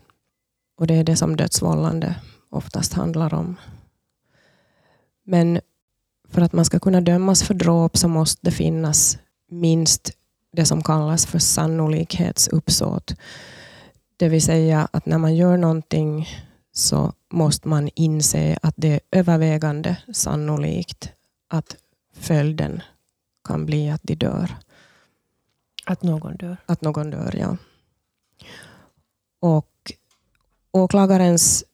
Och 0.77 0.87
det 0.87 0.95
är 0.95 1.05
det 1.05 1.17
som 1.17 1.37
dödsvållande 1.37 2.15
oftast 2.51 2.93
handlar 2.93 3.35
om. 3.35 3.57
Men 5.25 5.61
för 6.29 6.43
att 6.43 6.53
man 6.53 6.65
ska 6.65 6.79
kunna 6.79 7.01
dömas 7.01 7.43
för 7.43 7.55
dråp 7.55 7.97
så 7.97 8.09
måste 8.09 8.41
det 8.43 8.51
finnas 8.51 9.19
minst 9.51 10.11
det 10.53 10.65
som 10.65 10.83
kallas 10.83 11.27
för 11.27 11.39
sannolikhetsuppsåt. 11.39 13.15
Det 14.17 14.29
vill 14.29 14.43
säga 14.43 14.89
att 14.91 15.07
när 15.07 15.19
man 15.19 15.37
gör 15.37 15.57
någonting 15.57 16.29
så 16.73 17.13
måste 17.33 17.69
man 17.69 17.91
inse 17.95 18.59
att 18.63 18.75
det 18.77 18.89
är 18.89 19.01
övervägande 19.13 19.97
sannolikt 20.13 21.13
att 21.49 21.77
följden 22.15 22.83
kan 23.45 23.67
bli 23.67 23.91
att 23.91 24.03
de 24.03 24.15
dör. 24.15 24.57
Att 25.91 26.03
någon 26.03 26.37
dör? 26.37 26.57
Att 26.67 26.83
någon 26.83 27.11
dör, 27.11 27.35
ja. 27.37 27.57
Och 29.41 29.93
åklagarens 30.71 31.65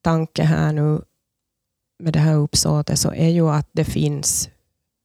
tanke 0.00 0.42
här 0.42 0.72
nu 0.72 1.02
med 1.98 2.12
det 2.12 2.18
här 2.18 2.34
uppsåtet 2.34 2.98
så 2.98 3.12
är 3.12 3.28
ju 3.28 3.48
att 3.48 3.68
det 3.72 3.84
finns 3.84 4.50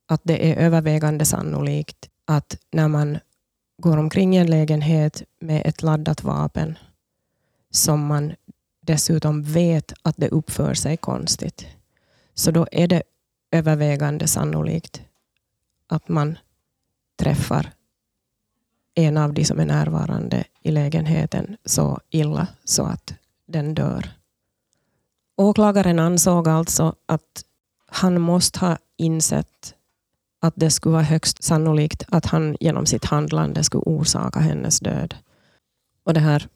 att 0.07 0.21
det 0.23 0.51
är 0.51 0.55
övervägande 0.55 1.25
sannolikt 1.25 2.09
att 2.25 2.57
när 2.71 2.87
man 2.87 3.19
går 3.77 3.97
omkring 3.97 4.35
i 4.35 4.39
en 4.39 4.49
lägenhet 4.49 5.23
med 5.39 5.61
ett 5.65 5.81
laddat 5.81 6.23
vapen 6.23 6.77
som 7.69 8.05
man 8.05 8.35
dessutom 8.81 9.43
vet 9.43 9.93
att 10.01 10.17
det 10.17 10.29
uppför 10.29 10.73
sig 10.73 10.97
konstigt, 10.97 11.67
så 12.33 12.51
då 12.51 12.67
är 12.71 12.87
det 12.87 13.03
övervägande 13.51 14.27
sannolikt 14.27 15.01
att 15.87 16.07
man 16.07 16.37
träffar 17.15 17.76
en 18.97 19.17
av 19.17 19.33
de 19.33 19.45
som 19.45 19.59
är 19.59 19.65
närvarande 19.65 20.43
i 20.61 20.71
lägenheten 20.71 21.57
så 21.65 21.99
illa 22.09 22.47
så 22.63 22.83
att 22.83 23.13
den 23.47 23.73
dör. 23.73 24.09
Åklagaren 25.37 25.99
ansåg 25.99 26.47
alltså 26.47 26.95
att 27.05 27.43
han 27.87 28.21
måste 28.21 28.59
ha 28.59 28.77
insett 28.97 29.75
att 30.41 30.53
det 30.55 30.71
skulle 30.71 30.93
vara 30.93 31.03
högst 31.03 31.43
sannolikt 31.43 32.03
att 32.07 32.25
han 32.25 32.57
genom 32.59 32.85
sitt 32.85 33.05
handlande 33.05 33.63
skulle 33.63 33.83
orsaka 33.85 34.39
hennes 34.39 34.79
död. 34.79 35.15
Och 36.03 36.13
det 36.13 36.19
här 36.19 36.47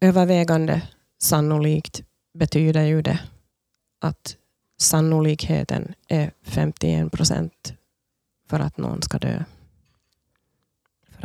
övervägande 0.00 0.82
sannolikt 1.18 2.02
betyder 2.38 2.82
ju 2.82 3.02
det 3.02 3.20
att 4.00 4.36
sannolikheten 4.80 5.94
är 6.08 6.32
51 6.42 7.12
procent 7.12 7.74
för 8.48 8.60
att 8.60 8.78
någon 8.78 9.02
ska 9.02 9.18
dö. 9.18 9.44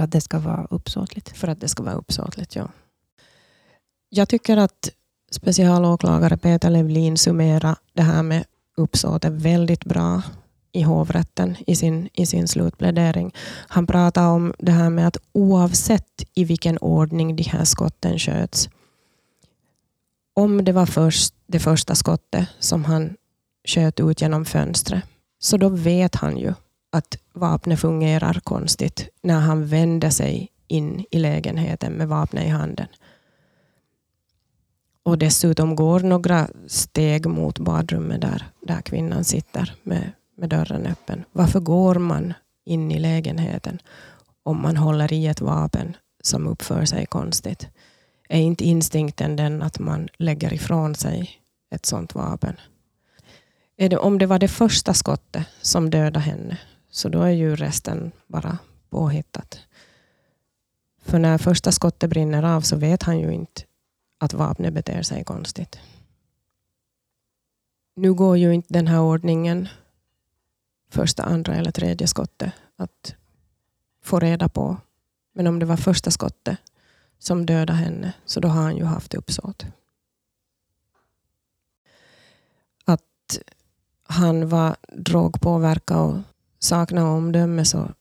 För 0.02 0.06
att 0.06 0.12
det 0.12 0.22
ska 0.22 0.40
vara 0.40 0.68
uppsåtligt? 0.70 1.38
För 1.38 1.48
att 1.48 1.62
det 1.62 1.68
ska 1.68 1.84
vara 1.84 1.96
uppsåtligt, 1.96 2.56
ja. 2.56 2.70
Jag 4.10 4.30
tycker 4.30 4.58
att 4.58 4.90
specialåklagare 5.32 6.38
Peter 6.38 6.70
Levlin 6.70 7.18
summerar 7.18 7.76
det 7.94 8.02
här 8.02 8.24
med 8.24 8.46
uppsåtet 8.78 9.34
väldigt 9.34 9.86
bra 9.86 10.22
i 10.72 10.82
hovrätten 10.82 11.58
i 11.68 11.76
sin, 11.76 12.10
i 12.14 12.26
sin 12.26 12.48
slutplädering. 12.48 13.34
Han 13.68 13.88
pratar 13.88 14.28
om 14.28 14.54
det 14.60 14.72
här 14.72 14.90
med 14.90 15.08
att 15.08 15.18
oavsett 15.32 16.24
i 16.34 16.44
vilken 16.44 16.78
ordning 16.78 17.36
de 17.36 17.44
här 17.44 17.66
skotten 17.66 18.20
sköts, 18.20 18.70
om 20.36 20.64
det 20.66 20.72
var 20.72 20.86
först 20.86 21.34
det 21.48 21.60
första 21.60 21.96
skottet 21.96 22.48
som 22.60 22.86
han 22.86 23.16
sköt 23.68 24.00
ut 24.00 24.22
genom 24.22 24.46
fönstret, 24.46 25.04
så 25.40 25.58
då 25.58 25.70
vet 25.70 26.16
han 26.16 26.38
ju 26.38 26.54
att 26.92 27.18
vapnet 27.34 27.80
fungerar 27.80 28.40
konstigt 28.44 29.10
när 29.22 29.40
han 29.40 29.66
vänder 29.66 30.10
sig 30.10 30.52
in 30.68 31.06
i 31.12 31.20
lägenheten 31.20 31.94
med 31.94 32.08
vapnet 32.08 32.46
i 32.46 32.50
handen. 32.50 32.88
Och 35.04 35.18
dessutom 35.18 35.76
går 35.76 36.00
några 36.00 36.48
steg 36.68 37.26
mot 37.26 37.60
badrummet 37.60 38.22
där, 38.22 38.44
där 38.62 38.82
kvinnan 38.82 39.24
sitter 39.24 39.76
med, 39.84 40.12
med 40.38 40.50
dörren 40.50 40.86
öppen. 40.86 41.24
Varför 41.32 41.60
går 41.60 41.96
man 41.96 42.34
in 42.66 42.92
i 42.92 43.00
lägenheten 43.00 43.80
om 44.44 44.62
man 44.62 44.78
håller 44.78 45.14
i 45.14 45.28
ett 45.28 45.42
vapen 45.42 45.98
som 46.24 46.48
uppför 46.48 46.86
sig 46.86 47.06
konstigt? 47.06 47.68
Är 48.30 48.40
inte 48.40 48.66
instinkten 48.66 49.36
den 49.36 49.62
att 49.62 49.80
man 49.80 50.10
lägger 50.18 50.54
ifrån 50.54 50.96
sig 50.96 51.32
ett 51.76 51.86
sådant 51.86 52.16
vapen? 52.16 52.56
Är 53.78 53.90
det, 53.90 53.98
om 53.98 54.18
det 54.18 54.26
var 54.26 54.40
det 54.40 54.48
första 54.48 54.94
skottet 54.94 55.48
som 55.62 55.90
dödade 55.90 56.20
henne, 56.20 56.58
så 56.92 57.10
då 57.10 57.22
är 57.22 57.32
ju 57.32 57.56
resten 57.56 58.12
bara 58.28 58.58
påhittat. 58.90 59.60
För 61.02 61.20
när 61.20 61.38
första 61.38 61.72
skottet 61.72 62.10
brinner 62.10 62.44
av 62.44 62.62
så 62.62 62.76
vet 62.76 63.04
han 63.04 63.20
ju 63.20 63.32
inte 63.32 63.62
att 64.18 64.34
vapnet 64.34 64.74
beter 64.74 65.02
sig 65.02 65.24
konstigt. 65.24 65.80
Nu 67.96 68.14
går 68.14 68.38
ju 68.38 68.54
inte 68.54 68.74
den 68.74 68.88
här 68.88 69.00
ordningen, 69.00 69.68
första, 70.90 71.24
andra 71.24 71.56
eller 71.56 71.72
tredje 71.72 72.08
skottet, 72.08 72.54
att 72.76 73.16
få 74.04 74.20
reda 74.20 74.50
på. 74.50 74.78
Men 75.34 75.48
om 75.48 75.60
det 75.60 75.66
var 75.66 75.78
första 75.78 76.12
skottet 76.12 76.58
som 77.20 77.46
dödade 77.46 77.74
henne, 77.74 78.14
så 78.26 78.40
då 78.40 78.48
har 78.48 78.62
han 78.62 78.78
ju 78.78 78.84
haft 78.84 79.14
uppsåt. 79.14 79.66
Att 82.86 83.40
han 84.04 84.50
var 84.50 84.76
drogpåverkad 84.88 85.98
och 85.98 86.18
sakna 86.62 87.12
omdöme, 87.12 87.66
så 87.66 87.92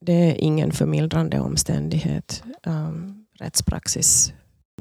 det 0.00 0.12
är 0.12 0.34
ingen 0.40 0.72
förmildrande 0.72 1.40
omständighet. 1.40 2.42
Um, 2.66 3.26
rättspraxis 3.38 4.32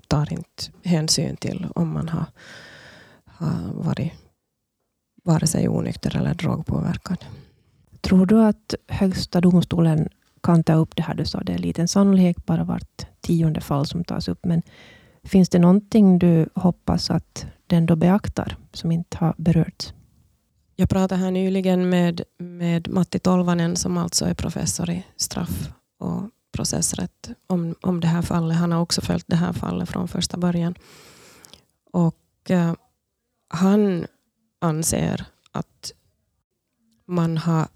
tar 0.08 0.34
inte 0.34 0.64
hänsyn 0.84 1.38
till 1.38 1.68
om 1.76 1.94
man 1.94 2.10
har, 2.10 2.26
har 3.26 3.74
varit 3.74 4.12
vare 5.24 5.48
sig 5.48 5.70
onykter 5.70 6.18
eller 6.18 6.34
drogpåverkad. 6.34 7.26
Tror 8.02 8.26
du 8.26 8.42
att 8.42 8.74
Högsta 8.88 9.42
domstolen 9.42 10.10
kan 10.44 10.64
ta 10.64 10.74
upp 10.74 10.96
det 10.96 11.04
här? 11.04 11.14
Du 11.14 11.26
sa 11.26 11.40
det 11.40 11.54
är 11.54 11.58
liten 11.58 11.88
sannolikhet, 11.88 12.46
bara 12.46 12.64
vart 12.64 13.08
tionde 13.22 13.62
fall 13.62 13.86
som 13.86 14.04
tas 14.04 14.28
upp. 14.28 14.46
Men 14.46 14.62
finns 15.24 15.50
det 15.50 15.60
någonting 15.60 16.20
du 16.20 16.50
hoppas 16.56 17.12
att 17.12 17.46
den 17.68 17.86
då 17.86 17.96
beaktar 17.96 18.58
som 18.74 18.92
inte 18.92 19.18
har 19.18 19.36
berörts? 19.38 19.94
Jag 20.80 20.90
pratade 20.90 21.22
här 21.22 21.32
nyligen 21.32 21.90
med, 21.90 22.22
med 22.38 22.88
Matti 22.88 23.20
Tolvanen 23.20 23.76
som 23.76 23.98
alltså 23.98 24.26
är 24.26 24.34
professor 24.34 24.90
i 24.90 25.06
straff 25.16 25.70
och 25.98 26.30
processrätt 26.52 27.30
om, 27.48 27.76
om 27.82 28.00
det 28.00 28.08
här 28.08 28.22
fallet. 28.22 28.58
Han 28.58 28.72
har 28.72 28.82
också 28.82 29.02
följt 29.02 29.28
det 29.28 29.36
här 29.36 29.54
fallet 29.54 29.90
från 29.90 30.08
första 30.08 30.38
början. 30.38 30.76
Och 31.92 32.16
eh, 32.50 32.74
han 33.48 34.08
anser 34.60 35.26
att 35.52 35.94
man 37.06 37.38
har 37.38 37.68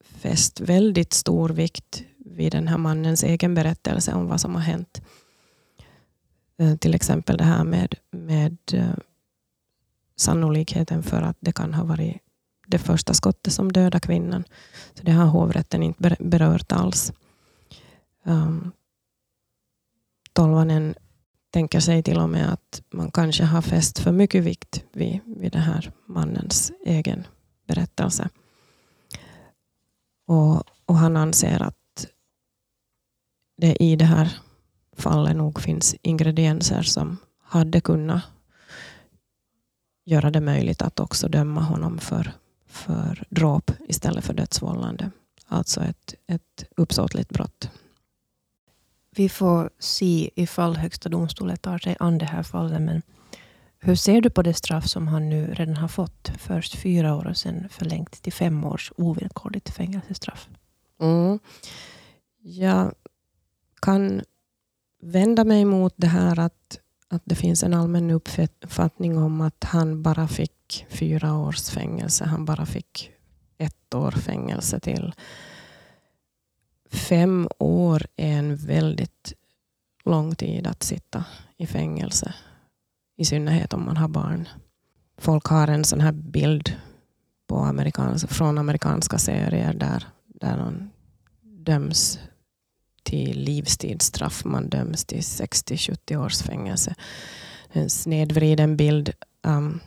fäst 0.00 0.60
väldigt 0.60 1.12
stor 1.12 1.48
vikt 1.48 2.02
vid 2.18 2.52
den 2.52 2.68
här 2.68 2.78
mannens 2.78 3.24
egen 3.24 3.54
berättelse 3.54 4.12
om 4.12 4.26
vad 4.26 4.40
som 4.40 4.54
har 4.54 4.62
hänt. 4.62 5.02
Eh, 6.58 6.76
till 6.76 6.94
exempel 6.94 7.36
det 7.36 7.44
här 7.44 7.64
med, 7.64 7.94
med 8.10 8.56
eh, 8.72 8.96
sannolikheten 10.16 11.02
för 11.02 11.22
att 11.22 11.36
det 11.40 11.52
kan 11.52 11.74
ha 11.74 11.84
varit 11.84 12.25
det 12.66 12.78
första 12.78 13.14
skottet 13.14 13.52
som 13.52 13.72
dödade 13.72 14.00
kvinnan. 14.00 14.44
Så 14.94 15.02
det 15.02 15.12
har 15.12 15.26
hovrätten 15.26 15.82
inte 15.82 16.16
berört 16.18 16.72
alls. 16.72 17.12
Um, 18.24 18.72
Tolvanen 20.32 20.94
tänker 21.50 21.80
sig 21.80 22.02
till 22.02 22.18
och 22.18 22.28
med 22.28 22.52
att 22.52 22.82
man 22.90 23.10
kanske 23.10 23.44
har 23.44 23.62
fäst 23.62 23.98
för 23.98 24.12
mycket 24.12 24.44
vikt 24.44 24.84
vid, 24.92 25.20
vid 25.24 25.52
den 25.52 25.62
här 25.62 25.92
mannens 26.06 26.72
egen 26.84 27.26
berättelse. 27.66 28.28
Och, 30.26 30.62
och 30.86 30.96
han 30.96 31.16
anser 31.16 31.62
att 31.62 32.06
det 33.56 33.82
i 33.82 33.96
det 33.96 34.04
här 34.04 34.38
fallet 34.96 35.36
nog 35.36 35.60
finns 35.60 35.96
ingredienser 36.02 36.82
som 36.82 37.16
hade 37.42 37.80
kunnat 37.80 38.22
göra 40.04 40.30
det 40.30 40.40
möjligt 40.40 40.82
att 40.82 41.00
också 41.00 41.28
döma 41.28 41.60
honom 41.60 41.98
för, 41.98 42.32
för 42.76 43.24
dråp 43.30 43.70
istället 43.88 44.24
för 44.24 44.34
dödsvållande. 44.34 45.10
Alltså 45.46 45.80
ett, 45.80 46.14
ett 46.26 46.64
uppsåtligt 46.76 47.28
brott. 47.28 47.70
Vi 49.10 49.28
får 49.28 49.70
se 49.78 50.30
ifall 50.36 50.76
Högsta 50.76 51.08
domstolen 51.08 51.56
tar 51.56 51.78
sig 51.78 51.96
an 52.00 52.18
det 52.18 52.24
här 52.24 52.42
fallet. 52.42 52.82
Men 52.82 53.02
hur 53.78 53.94
ser 53.94 54.20
du 54.20 54.30
på 54.30 54.42
det 54.42 54.54
straff 54.54 54.86
som 54.86 55.08
han 55.08 55.28
nu 55.28 55.54
redan 55.54 55.76
har 55.76 55.88
fått? 55.88 56.30
Först 56.38 56.76
fyra 56.76 57.14
år 57.14 57.26
och 57.26 57.36
sen 57.36 57.68
förlängt 57.68 58.22
till 58.22 58.32
fem 58.32 58.64
års 58.64 58.92
ovillkorligt 58.96 59.70
fängelsestraff. 59.70 60.48
Mm. 61.00 61.38
Jag 62.42 62.94
kan 63.82 64.22
vända 65.02 65.44
mig 65.44 65.64
mot 65.64 65.94
det 65.96 66.06
här 66.06 66.38
att, 66.38 66.78
att 67.08 67.22
det 67.24 67.34
finns 67.34 67.62
en 67.62 67.74
allmän 67.74 68.10
uppfattning 68.10 69.18
om 69.18 69.40
att 69.40 69.64
han 69.64 70.02
bara 70.02 70.28
fick 70.28 70.86
fyra 70.88 71.38
års 71.38 71.70
fängelse. 71.70 72.24
Han 72.24 72.44
bara 72.44 72.66
fick 72.66 73.10
ett 73.58 73.94
år 73.94 74.10
fängelse 74.10 74.80
till 74.80 75.14
fem 76.90 77.48
år 77.58 78.06
är 78.16 78.38
en 78.38 78.56
väldigt 78.56 79.32
lång 80.04 80.34
tid 80.34 80.66
att 80.66 80.82
sitta 80.82 81.24
i 81.56 81.66
fängelse. 81.66 82.34
I 83.16 83.24
synnerhet 83.24 83.72
om 83.72 83.84
man 83.84 83.96
har 83.96 84.08
barn. 84.08 84.48
Folk 85.18 85.46
har 85.46 85.68
en 85.68 85.84
sån 85.84 86.00
här 86.00 86.12
bild 86.12 86.76
på 87.46 87.58
amerikans 87.58 88.24
från 88.24 88.58
amerikanska 88.58 89.18
serier 89.18 89.74
där, 89.74 90.06
där 90.26 90.56
någon 90.56 90.90
döms 91.42 92.18
till 93.06 93.40
livstidsstraff. 93.40 94.44
Man 94.44 94.68
döms 94.68 95.04
till 95.04 95.20
60-70 95.20 96.16
års 96.16 96.42
fängelse. 96.42 96.94
En 97.72 97.90
snedvriden 97.90 98.76
bild. 98.76 99.10
Um, 99.42 99.80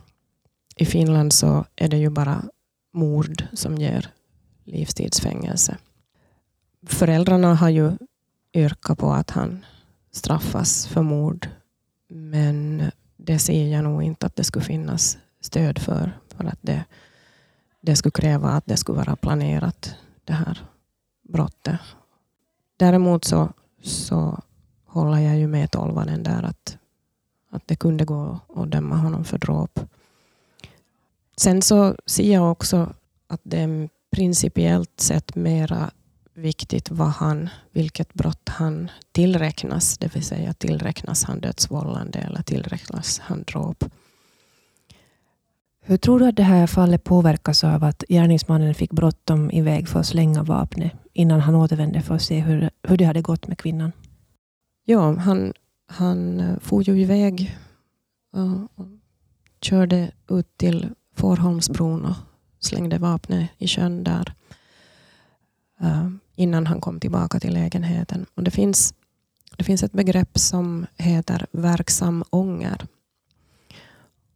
I 0.75 0.85
Finland 0.85 1.33
så 1.33 1.65
är 1.75 1.87
det 1.87 1.97
ju 1.97 2.09
bara 2.09 2.43
mord 2.93 3.43
som 3.53 3.77
ger 3.77 4.11
livstidsfängelse 4.65 5.77
föräldrarna 6.87 7.55
har 7.55 7.69
ju 7.69 7.91
yrkat 8.53 8.99
på 8.99 9.11
att 9.11 9.29
han 9.29 9.65
straffas 10.11 10.87
för 10.87 11.01
mord. 11.01 11.49
Men 12.07 12.91
det 13.17 13.39
ser 13.39 13.67
jag 13.67 13.83
nog 13.83 14.03
inte 14.03 14.25
att 14.25 14.35
det 14.35 14.43
skulle 14.43 14.65
finnas 14.65 15.17
stöd 15.41 15.79
för. 15.79 16.19
För 16.35 16.43
att 16.43 16.59
det, 16.61 16.83
det 17.81 17.95
skulle 17.95 18.11
kräva 18.11 18.49
att 18.49 18.65
det 18.65 18.77
skulle 18.77 18.97
vara 18.97 19.15
planerat. 19.15 19.95
det 20.23 20.33
här 20.33 20.65
brottet. 21.23 21.79
Däremot 22.79 23.25
så, 23.25 23.49
så 23.81 24.39
håller 24.85 25.19
jag 25.19 25.37
ju 25.37 25.47
med 25.47 25.71
tolvanen 25.71 26.23
där 26.23 26.43
att, 26.43 26.77
att 27.49 27.67
det 27.67 27.75
kunde 27.75 28.05
gå 28.05 28.39
att 28.55 28.71
döma 28.71 28.95
honom 28.95 29.25
för 29.25 29.37
dråp. 29.37 29.79
Sen 31.37 31.61
så 31.61 31.95
ser 32.05 32.33
jag 32.33 32.51
också 32.51 32.93
att 33.27 33.41
det 33.43 33.59
är 33.59 33.89
principiellt 34.11 34.99
sett 34.99 35.35
mera 35.35 35.91
viktigt 36.33 36.91
vad 36.91 37.07
han, 37.07 37.49
vilket 37.71 38.13
brott 38.13 38.49
han 38.49 38.91
tillräknas, 39.11 39.97
det 39.97 40.15
vill 40.15 40.25
säga 40.25 40.53
tillräknas 40.53 41.23
han 41.23 41.39
dödsvållande 41.39 42.19
eller 42.19 42.41
tillräknas 42.41 43.19
han 43.19 43.43
dråp. 43.43 43.85
Hur 45.89 45.97
tror 45.97 46.19
du 46.19 46.27
att 46.27 46.35
det 46.35 46.43
här 46.43 46.67
fallet 46.67 47.03
påverkas 47.03 47.63
av 47.63 47.83
att 47.83 48.03
gärningsmannen 48.09 48.75
fick 48.75 48.91
bråttom 48.91 49.51
iväg 49.51 49.87
för 49.87 49.99
att 49.99 50.05
slänga 50.05 50.43
vapnet 50.43 50.91
innan 51.13 51.39
han 51.39 51.55
återvände 51.55 52.01
för 52.01 52.15
att 52.15 52.21
se 52.21 52.39
hur, 52.39 52.69
hur 52.83 52.97
det 52.97 53.05
hade 53.05 53.21
gått 53.21 53.47
med 53.47 53.57
kvinnan? 53.57 53.91
Ja, 54.85 55.15
han, 55.15 55.53
han 55.87 56.43
for 56.61 56.83
ju 56.83 57.01
iväg 57.01 57.57
och, 58.31 58.85
körde 59.61 60.11
ut 60.27 60.57
till 60.57 60.89
Fårholmsbron 61.15 62.05
och 62.05 62.15
slängde 62.59 62.97
vapnet 62.97 63.49
i 63.57 63.67
sjön 63.67 64.03
där 64.03 64.33
eh, 65.81 66.09
innan 66.35 66.67
han 66.67 66.81
kom 66.81 66.99
tillbaka 66.99 67.39
till 67.39 67.53
lägenheten. 67.53 68.25
Och 68.35 68.43
det, 68.43 68.51
finns, 68.51 68.93
det 69.57 69.63
finns 69.63 69.83
ett 69.83 69.93
begrepp 69.93 70.37
som 70.39 70.85
heter 70.97 71.45
verksam 71.51 72.23
ånger. 72.29 72.87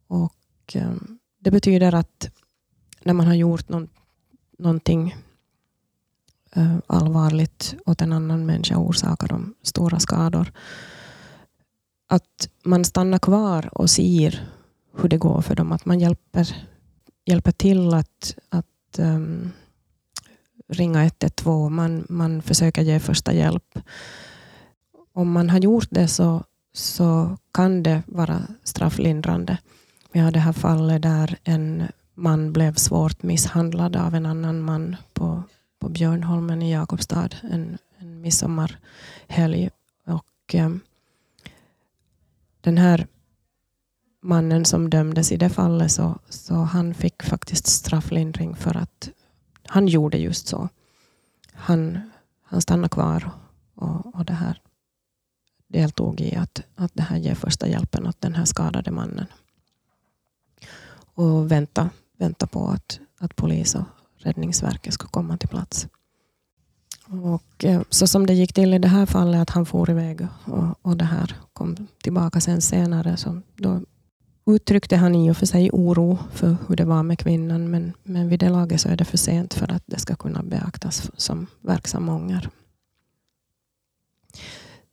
Och, 0.06 0.76
eh, 0.76 0.92
det 1.44 1.50
betyder 1.50 1.94
att 1.94 2.30
när 3.02 3.14
man 3.14 3.26
har 3.26 3.34
gjort 3.34 3.68
någon, 3.68 3.88
någonting 4.58 5.16
uh, 6.56 6.76
allvarligt 6.86 7.74
åt 7.86 8.00
en 8.00 8.12
annan 8.12 8.46
människa 8.46 8.78
och 8.78 8.88
orsakar 8.88 9.28
dem 9.28 9.54
stora 9.62 10.00
skador, 10.00 10.52
att 12.06 12.48
man 12.64 12.84
stannar 12.84 13.18
kvar 13.18 13.78
och 13.78 13.90
ser 13.90 14.48
hur 14.96 15.08
det 15.08 15.16
går 15.18 15.42
för 15.42 15.54
dem. 15.54 15.72
Att 15.72 15.84
man 15.84 16.00
hjälper, 16.00 16.56
hjälper 17.24 17.52
till 17.52 17.94
att, 17.94 18.38
att 18.48 18.98
um, 18.98 19.52
ringa 20.68 21.02
112. 21.04 21.70
Man, 21.70 22.06
man 22.08 22.42
försöker 22.42 22.82
ge 22.82 23.00
första 23.00 23.32
hjälp. 23.32 23.78
Om 25.12 25.32
man 25.32 25.50
har 25.50 25.58
gjort 25.58 25.88
det 25.90 26.08
så, 26.08 26.44
så 26.72 27.36
kan 27.52 27.82
det 27.82 28.02
vara 28.06 28.42
strafflindrande. 28.62 29.58
Vi 30.14 30.20
har 30.20 30.30
det 30.30 30.38
här 30.38 30.52
fallet 30.52 31.02
där 31.02 31.38
en 31.44 31.88
man 32.14 32.52
blev 32.52 32.74
svårt 32.74 33.22
misshandlad 33.22 33.96
av 33.96 34.14
en 34.14 34.26
annan 34.26 34.62
man 34.62 34.96
på, 35.12 35.42
på 35.78 35.88
Björnholmen 35.88 36.62
i 36.62 36.72
Jakobstad 36.72 37.28
en, 37.42 37.78
en 37.98 38.20
midsommarhelg. 38.20 39.70
Och, 40.06 40.54
eh, 40.54 40.70
den 42.60 42.78
här 42.78 43.06
mannen 44.20 44.64
som 44.64 44.90
dömdes 44.90 45.32
i 45.32 45.36
det 45.36 45.50
fallet 45.50 45.92
så, 45.92 46.18
så 46.28 46.54
han 46.54 46.94
fick 46.94 47.22
faktiskt 47.22 47.66
strafflindring 47.66 48.56
för 48.56 48.76
att 48.76 49.10
han 49.66 49.88
gjorde 49.88 50.18
just 50.18 50.46
så. 50.46 50.68
Han, 51.52 52.10
han 52.42 52.60
stannade 52.60 52.88
kvar 52.88 53.30
och, 53.74 54.14
och 54.14 54.24
det 54.24 54.32
här 54.32 54.60
deltog 55.68 56.20
i 56.20 56.36
att, 56.36 56.62
att 56.74 56.94
det 56.94 57.02
här 57.02 57.16
ger 57.16 57.34
första 57.34 57.68
hjälpen 57.68 58.06
åt 58.06 58.20
den 58.20 58.34
här 58.34 58.44
skadade 58.44 58.90
mannen 58.90 59.26
och 61.14 61.50
vänta, 61.50 61.90
vänta 62.18 62.46
på 62.46 62.66
att, 62.68 63.00
att 63.18 63.36
polis 63.36 63.74
och 63.74 63.84
räddningsverket 64.16 64.94
ska 64.94 65.08
komma 65.08 65.36
till 65.36 65.48
plats. 65.48 65.88
Och 67.06 67.64
eh, 67.64 67.82
så 67.90 68.06
som 68.06 68.26
det 68.26 68.34
gick 68.34 68.52
till 68.52 68.74
i 68.74 68.78
det 68.78 68.88
här 68.88 69.06
fallet, 69.06 69.40
att 69.40 69.50
han 69.50 69.66
for 69.66 69.90
iväg 69.90 70.26
och, 70.44 70.78
och 70.82 70.96
det 70.96 71.04
här 71.04 71.36
kom 71.52 71.76
tillbaka 72.02 72.40
sen 72.40 72.60
senare, 72.60 73.16
så 73.16 73.40
då 73.56 73.80
uttryckte 74.46 74.96
han 74.96 75.14
i 75.14 75.30
och 75.30 75.36
för 75.36 75.46
sig 75.46 75.70
oro 75.72 76.18
för 76.32 76.56
hur 76.68 76.76
det 76.76 76.84
var 76.84 77.02
med 77.02 77.18
kvinnan, 77.18 77.70
men, 77.70 77.92
men 78.02 78.28
vid 78.28 78.40
det 78.40 78.48
laget 78.48 78.80
så 78.80 78.88
är 78.88 78.96
det 78.96 79.04
för 79.04 79.16
sent 79.16 79.54
för 79.54 79.72
att 79.72 79.82
det 79.86 79.98
ska 79.98 80.16
kunna 80.16 80.42
beaktas 80.42 81.10
som 81.16 81.46
verksam 81.60 82.08
ånger. 82.08 82.50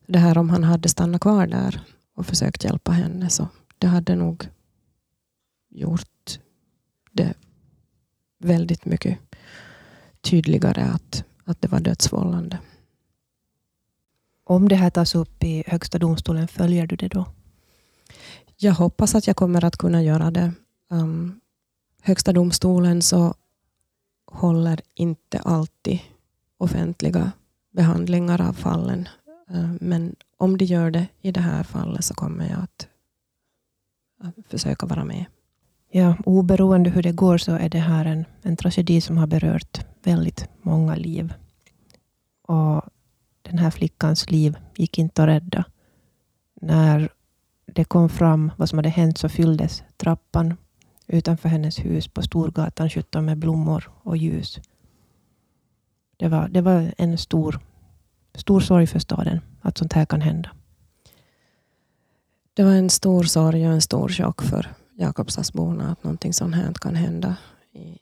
Det 0.07 0.19
här 0.19 0.37
om 0.37 0.49
han 0.49 0.63
hade 0.63 0.89
stannat 0.89 1.21
kvar 1.21 1.47
där 1.47 1.81
och 2.15 2.25
försökt 2.25 2.63
hjälpa 2.63 2.91
henne, 2.91 3.29
så 3.29 3.47
det 3.77 3.87
hade 3.87 4.15
nog 4.15 4.49
gjort 5.71 6.39
det 7.11 7.33
väldigt 8.37 8.85
mycket 8.85 9.19
tydligare 10.21 10.81
att, 10.81 11.23
att 11.45 11.61
det 11.61 11.67
var 11.67 11.79
dödsvållande. 11.79 12.59
Om 14.43 14.69
det 14.69 14.75
här 14.75 14.89
tas 14.89 15.15
upp 15.15 15.43
i 15.43 15.63
Högsta 15.67 15.99
domstolen, 15.99 16.47
följer 16.47 16.87
du 16.87 16.95
det 16.95 17.07
då? 17.07 17.25
Jag 18.57 18.73
hoppas 18.73 19.15
att 19.15 19.27
jag 19.27 19.35
kommer 19.35 19.65
att 19.65 19.77
kunna 19.77 20.03
göra 20.03 20.31
det. 20.31 20.53
Um, 20.89 21.41
Högsta 22.01 22.33
domstolen 22.33 23.01
så 23.01 23.33
håller 24.25 24.81
inte 24.93 25.39
alltid 25.39 25.99
offentliga 26.57 27.31
behandlingar 27.71 28.41
av 28.41 28.53
fallen. 28.53 29.09
Uh, 29.51 29.73
men 29.81 30.15
om 30.37 30.57
de 30.57 30.65
gör 30.65 30.91
det 30.91 31.07
i 31.21 31.31
det 31.31 31.41
här 31.41 31.63
fallet 31.63 32.05
så 32.05 32.13
kommer 32.13 32.49
jag 32.49 32.59
att, 32.59 32.87
att 34.19 34.47
försöka 34.47 34.85
vara 34.85 35.05
med. 35.05 35.25
Ja, 35.93 36.15
oberoende 36.25 36.89
hur 36.89 37.03
det 37.03 37.11
går 37.11 37.37
så 37.37 37.51
är 37.51 37.69
det 37.69 37.79
här 37.79 38.05
en, 38.05 38.25
en 38.41 38.57
tragedi 38.57 39.01
som 39.01 39.17
har 39.17 39.27
berört 39.27 39.85
väldigt 40.03 40.49
många 40.61 40.95
liv. 40.95 41.33
Och 42.47 42.81
den 43.41 43.57
här 43.57 43.71
flickans 43.71 44.31
liv 44.31 44.57
gick 44.75 44.97
inte 44.97 45.23
att 45.23 45.29
rädda. 45.29 45.65
När 46.61 47.09
det 47.65 47.83
kom 47.83 48.09
fram 48.09 48.51
vad 48.57 48.69
som 48.69 48.77
hade 48.77 48.89
hänt 48.89 49.17
så 49.17 49.29
fylldes 49.29 49.83
trappan 49.97 50.57
utanför 51.07 51.49
hennes 51.49 51.79
hus 51.79 52.07
på 52.07 52.21
Storgatan 52.21 52.89
17 52.89 53.25
med 53.25 53.37
blommor 53.37 53.91
och 54.03 54.17
ljus. 54.17 54.59
Det 56.17 56.27
var, 56.27 56.47
det 56.47 56.61
var 56.61 56.93
en 56.97 57.17
stor, 57.17 57.59
stor 58.35 58.59
sorg 58.59 58.87
för 58.87 58.99
staden 58.99 59.39
att 59.61 59.77
sånt 59.77 59.93
här 59.93 60.05
kan 60.05 60.21
hända. 60.21 60.49
Det 62.53 62.63
var 62.63 62.71
en 62.71 62.89
stor 62.89 63.23
sorg 63.23 63.67
och 63.67 63.73
en 63.73 63.81
stor 63.81 64.09
chock 64.09 64.41
för 64.41 64.80
Jakobstadsborna 65.01 65.91
att 65.91 66.03
någonting 66.03 66.33
sånt 66.33 66.55
här 66.55 66.73
kan 66.73 66.95
hända 66.95 67.35
i, 67.71 67.97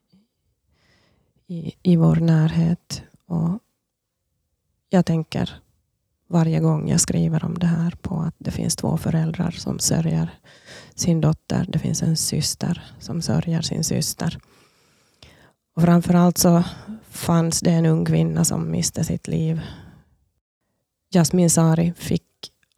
i, 1.47 1.75
i 1.83 1.95
vår 1.95 2.15
närhet. 2.15 3.03
Och 3.25 3.59
jag 4.89 5.05
tänker 5.05 5.61
varje 6.27 6.59
gång 6.59 6.89
jag 6.89 7.01
skriver 7.01 7.45
om 7.45 7.59
det 7.59 7.67
här 7.67 7.91
på 8.01 8.19
att 8.19 8.35
det 8.37 8.51
finns 8.51 8.75
två 8.75 8.97
föräldrar 8.97 9.51
som 9.51 9.79
sörjer 9.79 10.29
sin 10.95 11.21
dotter. 11.21 11.65
Det 11.69 11.79
finns 11.79 12.03
en 12.03 12.17
syster 12.17 12.93
som 12.99 13.21
sörjer 13.21 13.61
sin 13.61 13.83
syster. 13.83 14.39
Och 15.75 15.81
framförallt 15.81 16.37
så 16.37 16.63
fanns 17.09 17.59
det 17.59 17.71
en 17.71 17.85
ung 17.85 18.05
kvinna 18.05 18.45
som 18.45 18.71
miste 18.71 19.03
sitt 19.03 19.27
liv. 19.27 19.61
Jasmin 21.13 21.49
Sari 21.49 21.93
fick 21.97 22.28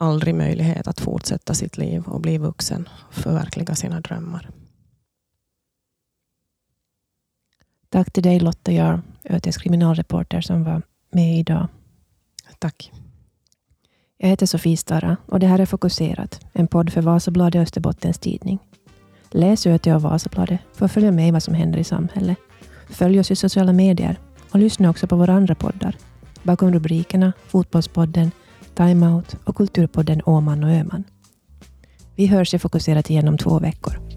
aldrig 0.02 0.34
möjlighet 0.34 0.86
att 0.86 1.00
fortsätta 1.00 1.54
sitt 1.54 1.78
liv 1.78 2.02
och 2.06 2.20
bli 2.20 2.38
vuxen 2.38 2.88
och 3.08 3.14
förverkliga 3.14 3.74
sina 3.74 4.00
drömmar. 4.00 4.50
Tack 7.88 8.12
till 8.12 8.22
dig 8.22 8.40
Lotta 8.40 8.72
Jarl, 8.72 9.00
ÖTs 9.24 9.56
kriminalreporter 9.56 10.40
som 10.40 10.64
var 10.64 10.82
med 11.10 11.38
idag. 11.38 11.68
Tack. 12.58 12.92
Jag 14.18 14.28
heter 14.28 14.46
Sofie 14.46 14.76
Stara 14.76 15.16
och 15.26 15.40
det 15.40 15.46
här 15.46 15.58
är 15.58 15.66
Fokuserat, 15.66 16.40
en 16.52 16.66
podd 16.66 16.92
för 16.92 17.02
Vasabladet 17.02 17.62
Österbottens 17.62 18.18
Tidning. 18.18 18.58
Läs 19.30 19.66
ÖT 19.66 19.86
och 19.86 20.02
Vasabladet 20.02 20.60
för 20.72 20.84
att 20.84 20.92
följa 20.92 21.12
med 21.12 21.32
vad 21.32 21.42
som 21.42 21.54
händer 21.54 21.78
i 21.78 21.84
samhället. 21.84 22.38
Följ 22.88 23.20
oss 23.20 23.30
i 23.30 23.36
sociala 23.36 23.72
medier 23.72 24.18
och 24.50 24.58
lyssna 24.58 24.90
också 24.90 25.06
på 25.06 25.16
våra 25.16 25.32
andra 25.32 25.54
poddar. 25.54 25.96
Bakom 26.42 26.72
rubrikerna, 26.72 27.32
Fotbollspodden, 27.46 28.30
Timeout 28.74 29.36
och 29.44 29.56
Kulturpodden 29.56 30.22
Åman 30.26 30.64
och 30.64 30.70
Öman. 30.70 31.04
Vi 32.16 32.26
hörs 32.26 32.54
i 32.54 32.58
Fokuserat 32.58 33.10
igen 33.10 33.28
om 33.28 33.38
två 33.38 33.58
veckor. 33.58 34.11